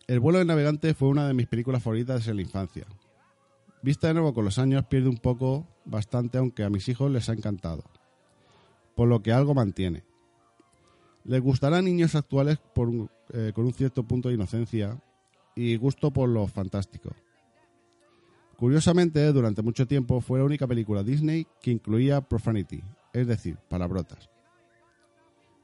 El 0.07 0.19
vuelo 0.19 0.39
del 0.39 0.47
navegante 0.47 0.93
fue 0.93 1.09
una 1.09 1.27
de 1.27 1.33
mis 1.33 1.47
películas 1.47 1.83
favoritas 1.83 2.27
en 2.27 2.37
la 2.37 2.41
infancia. 2.41 2.87
Vista 3.81 4.07
de 4.07 4.15
nuevo 4.15 4.33
con 4.33 4.43
los 4.43 4.57
años 4.57 4.85
pierde 4.85 5.07
un 5.07 5.17
poco, 5.17 5.67
bastante, 5.85 6.37
aunque 6.37 6.63
a 6.63 6.69
mis 6.69 6.89
hijos 6.89 7.11
les 7.11 7.29
ha 7.29 7.33
encantado. 7.33 7.83
Por 8.95 9.07
lo 9.07 9.21
que 9.21 9.31
algo 9.31 9.53
mantiene. 9.53 10.03
Les 11.25 11.41
gustará 11.41 11.77
a 11.77 11.81
niños 11.81 12.15
actuales 12.15 12.57
por 12.73 12.89
eh, 13.31 13.51
con 13.53 13.65
un 13.65 13.73
cierto 13.73 14.03
punto 14.03 14.29
de 14.29 14.35
inocencia 14.35 14.99
y 15.55 15.75
gusto 15.75 16.11
por 16.11 16.29
lo 16.29 16.47
fantástico. 16.47 17.11
Curiosamente, 18.57 19.31
durante 19.31 19.61
mucho 19.61 19.87
tiempo 19.87 20.19
fue 20.19 20.39
la 20.39 20.45
única 20.45 20.67
película 20.67 21.03
Disney 21.03 21.45
que 21.61 21.71
incluía 21.71 22.21
profanity, 22.21 22.83
es 23.13 23.27
decir, 23.27 23.57
palabrotas. 23.69 24.29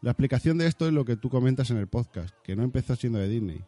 La 0.01 0.11
explicación 0.11 0.57
de 0.57 0.67
esto 0.67 0.85
es 0.85 0.93
lo 0.93 1.03
que 1.05 1.17
tú 1.17 1.29
comentas 1.29 1.71
en 1.71 1.77
el 1.77 1.87
podcast, 1.87 2.35
que 2.43 2.55
no 2.55 2.63
empezó 2.63 2.95
siendo 2.95 3.17
de 3.17 3.27
Disney. 3.27 3.65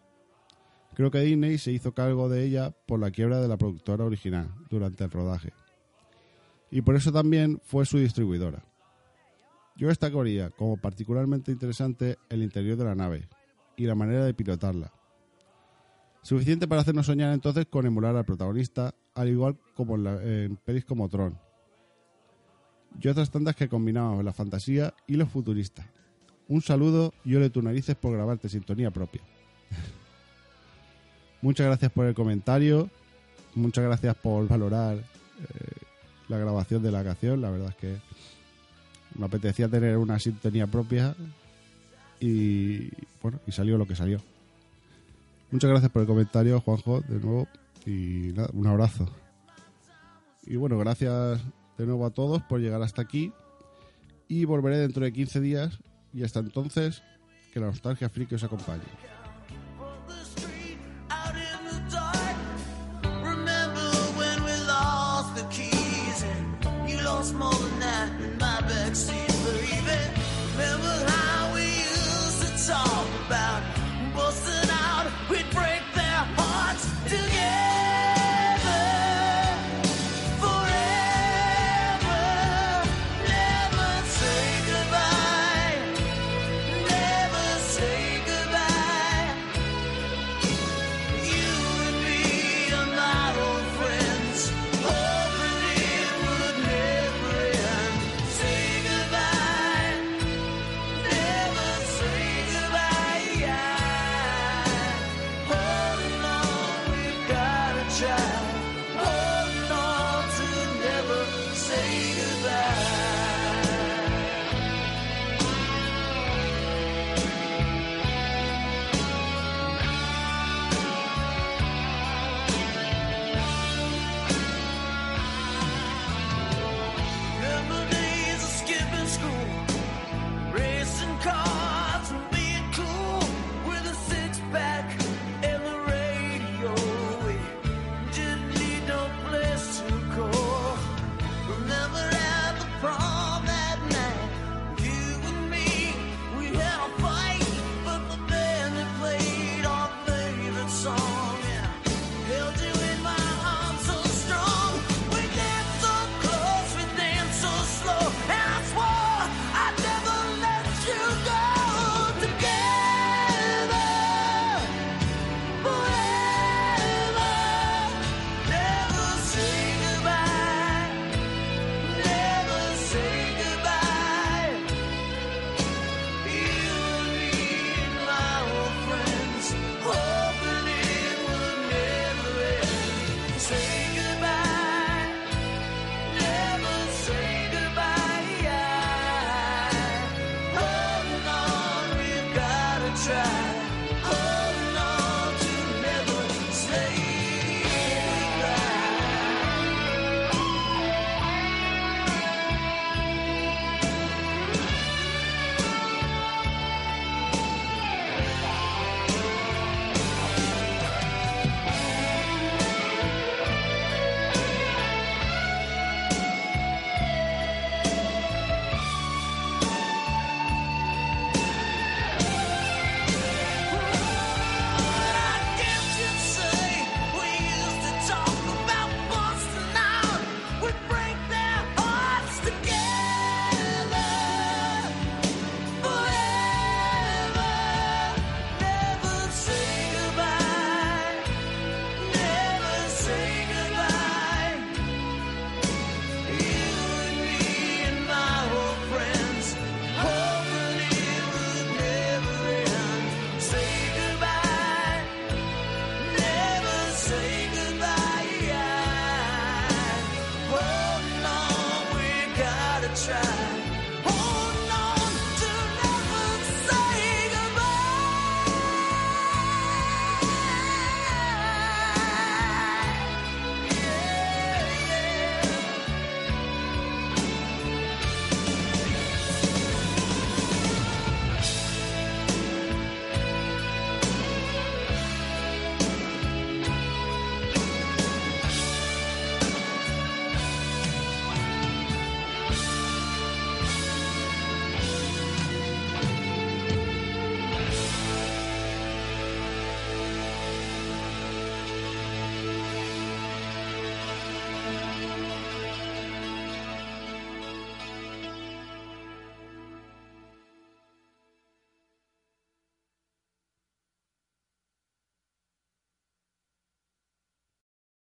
Creo 0.94 1.10
que 1.10 1.20
Disney 1.20 1.58
se 1.58 1.72
hizo 1.72 1.94
cargo 1.94 2.30
de 2.30 2.44
ella 2.44 2.72
por 2.86 3.00
la 3.00 3.12
quiebra 3.12 3.42
de 3.42 3.48
la 3.48 3.58
productora 3.58 4.06
original 4.06 4.54
durante 4.70 5.04
el 5.04 5.12
rodaje. 5.12 5.54
Y 6.70 6.82
por 6.82 6.96
eso 6.96 7.12
también 7.12 7.60
fue 7.64 7.86
su 7.86 7.98
distribuidora. 7.98 8.64
Yo 9.78 9.88
destacaría 9.90 10.50
como 10.50 10.78
particularmente 10.78 11.52
interesante 11.52 12.18
el 12.30 12.42
interior 12.44 12.78
de 12.78 12.86
la 12.86 12.96
nave 12.96 13.28
y 13.76 13.86
la 13.86 13.96
manera 13.96 14.26
de 14.26 14.34
pilotarla. 14.34 14.92
Suficiente 16.24 16.68
para 16.68 16.82
hacernos 16.82 17.06
soñar 17.06 17.34
entonces 17.34 17.68
con 17.70 17.86
emular 17.86 18.16
al 18.16 18.26
protagonista, 18.26 18.94
al 19.14 19.30
igual 19.30 19.56
como 19.76 19.96
en, 19.96 20.04
la- 20.04 20.22
en 20.24 20.58
pelis 20.58 20.84
como 20.84 21.08
Tron. 21.10 21.38
Y 23.00 23.08
otras 23.08 23.30
tantas 23.30 23.56
que 23.56 23.70
combinaban 23.70 24.26
la 24.26 24.34
fantasía 24.34 24.94
y 25.06 25.16
lo 25.16 25.28
futurista. 25.28 25.88
Un 26.48 26.62
saludo 26.62 27.14
y 27.24 27.36
ole 27.36 27.50
tus 27.50 27.64
narices 27.64 27.96
por 27.96 28.14
grabarte 28.14 28.50
sintonía 28.50 28.90
propia. 28.90 29.22
Muchas 31.42 31.68
gracias 31.68 31.92
por 31.92 32.06
el 32.08 32.16
comentario. 32.16 32.90
Muchas 33.54 33.84
gracias 33.86 34.16
por 34.16 34.48
valorar 34.48 34.98
eh, 34.98 35.04
la 36.28 36.38
grabación 36.38 36.82
de 36.82 36.92
la 36.92 37.04
canción. 37.04 37.42
La 37.42 37.52
verdad 37.52 37.70
es 37.70 37.76
que 37.76 37.98
me 39.16 39.26
apetecía 39.26 39.68
tener 39.68 39.98
una 39.98 40.20
sintonía 40.20 40.68
propia 40.68 41.16
y 42.20 42.90
bueno, 43.22 43.40
y 43.46 43.52
salió 43.52 43.78
lo 43.78 43.86
que 43.86 43.96
salió. 43.96 44.20
Muchas 45.52 45.70
gracias 45.70 45.92
por 45.92 46.02
el 46.02 46.08
comentario, 46.08 46.60
Juanjo, 46.60 47.02
de 47.02 47.20
nuevo. 47.20 47.48
Y 47.86 48.34
nada, 48.36 48.50
un 48.54 48.68
abrazo. 48.68 49.08
Y 50.46 50.56
bueno, 50.56 50.78
gracias 50.78 51.40
de 51.78 51.86
nuevo 51.86 52.06
a 52.06 52.10
todos 52.10 52.42
por 52.44 52.60
llegar 52.60 52.82
hasta 52.82 53.02
aquí. 53.02 53.32
Y 54.28 54.46
volveré 54.46 54.78
dentro 54.78 55.06
de 55.06 55.14
15 55.14 55.40
días. 55.40 55.80
Y 56.14 56.24
hasta 56.24 56.40
entonces, 56.40 57.02
que 57.54 57.60
la 57.60 57.68
nostalgia 57.68 58.10
friki 58.10 58.36
os 58.36 58.44
acompañe. 58.44 58.84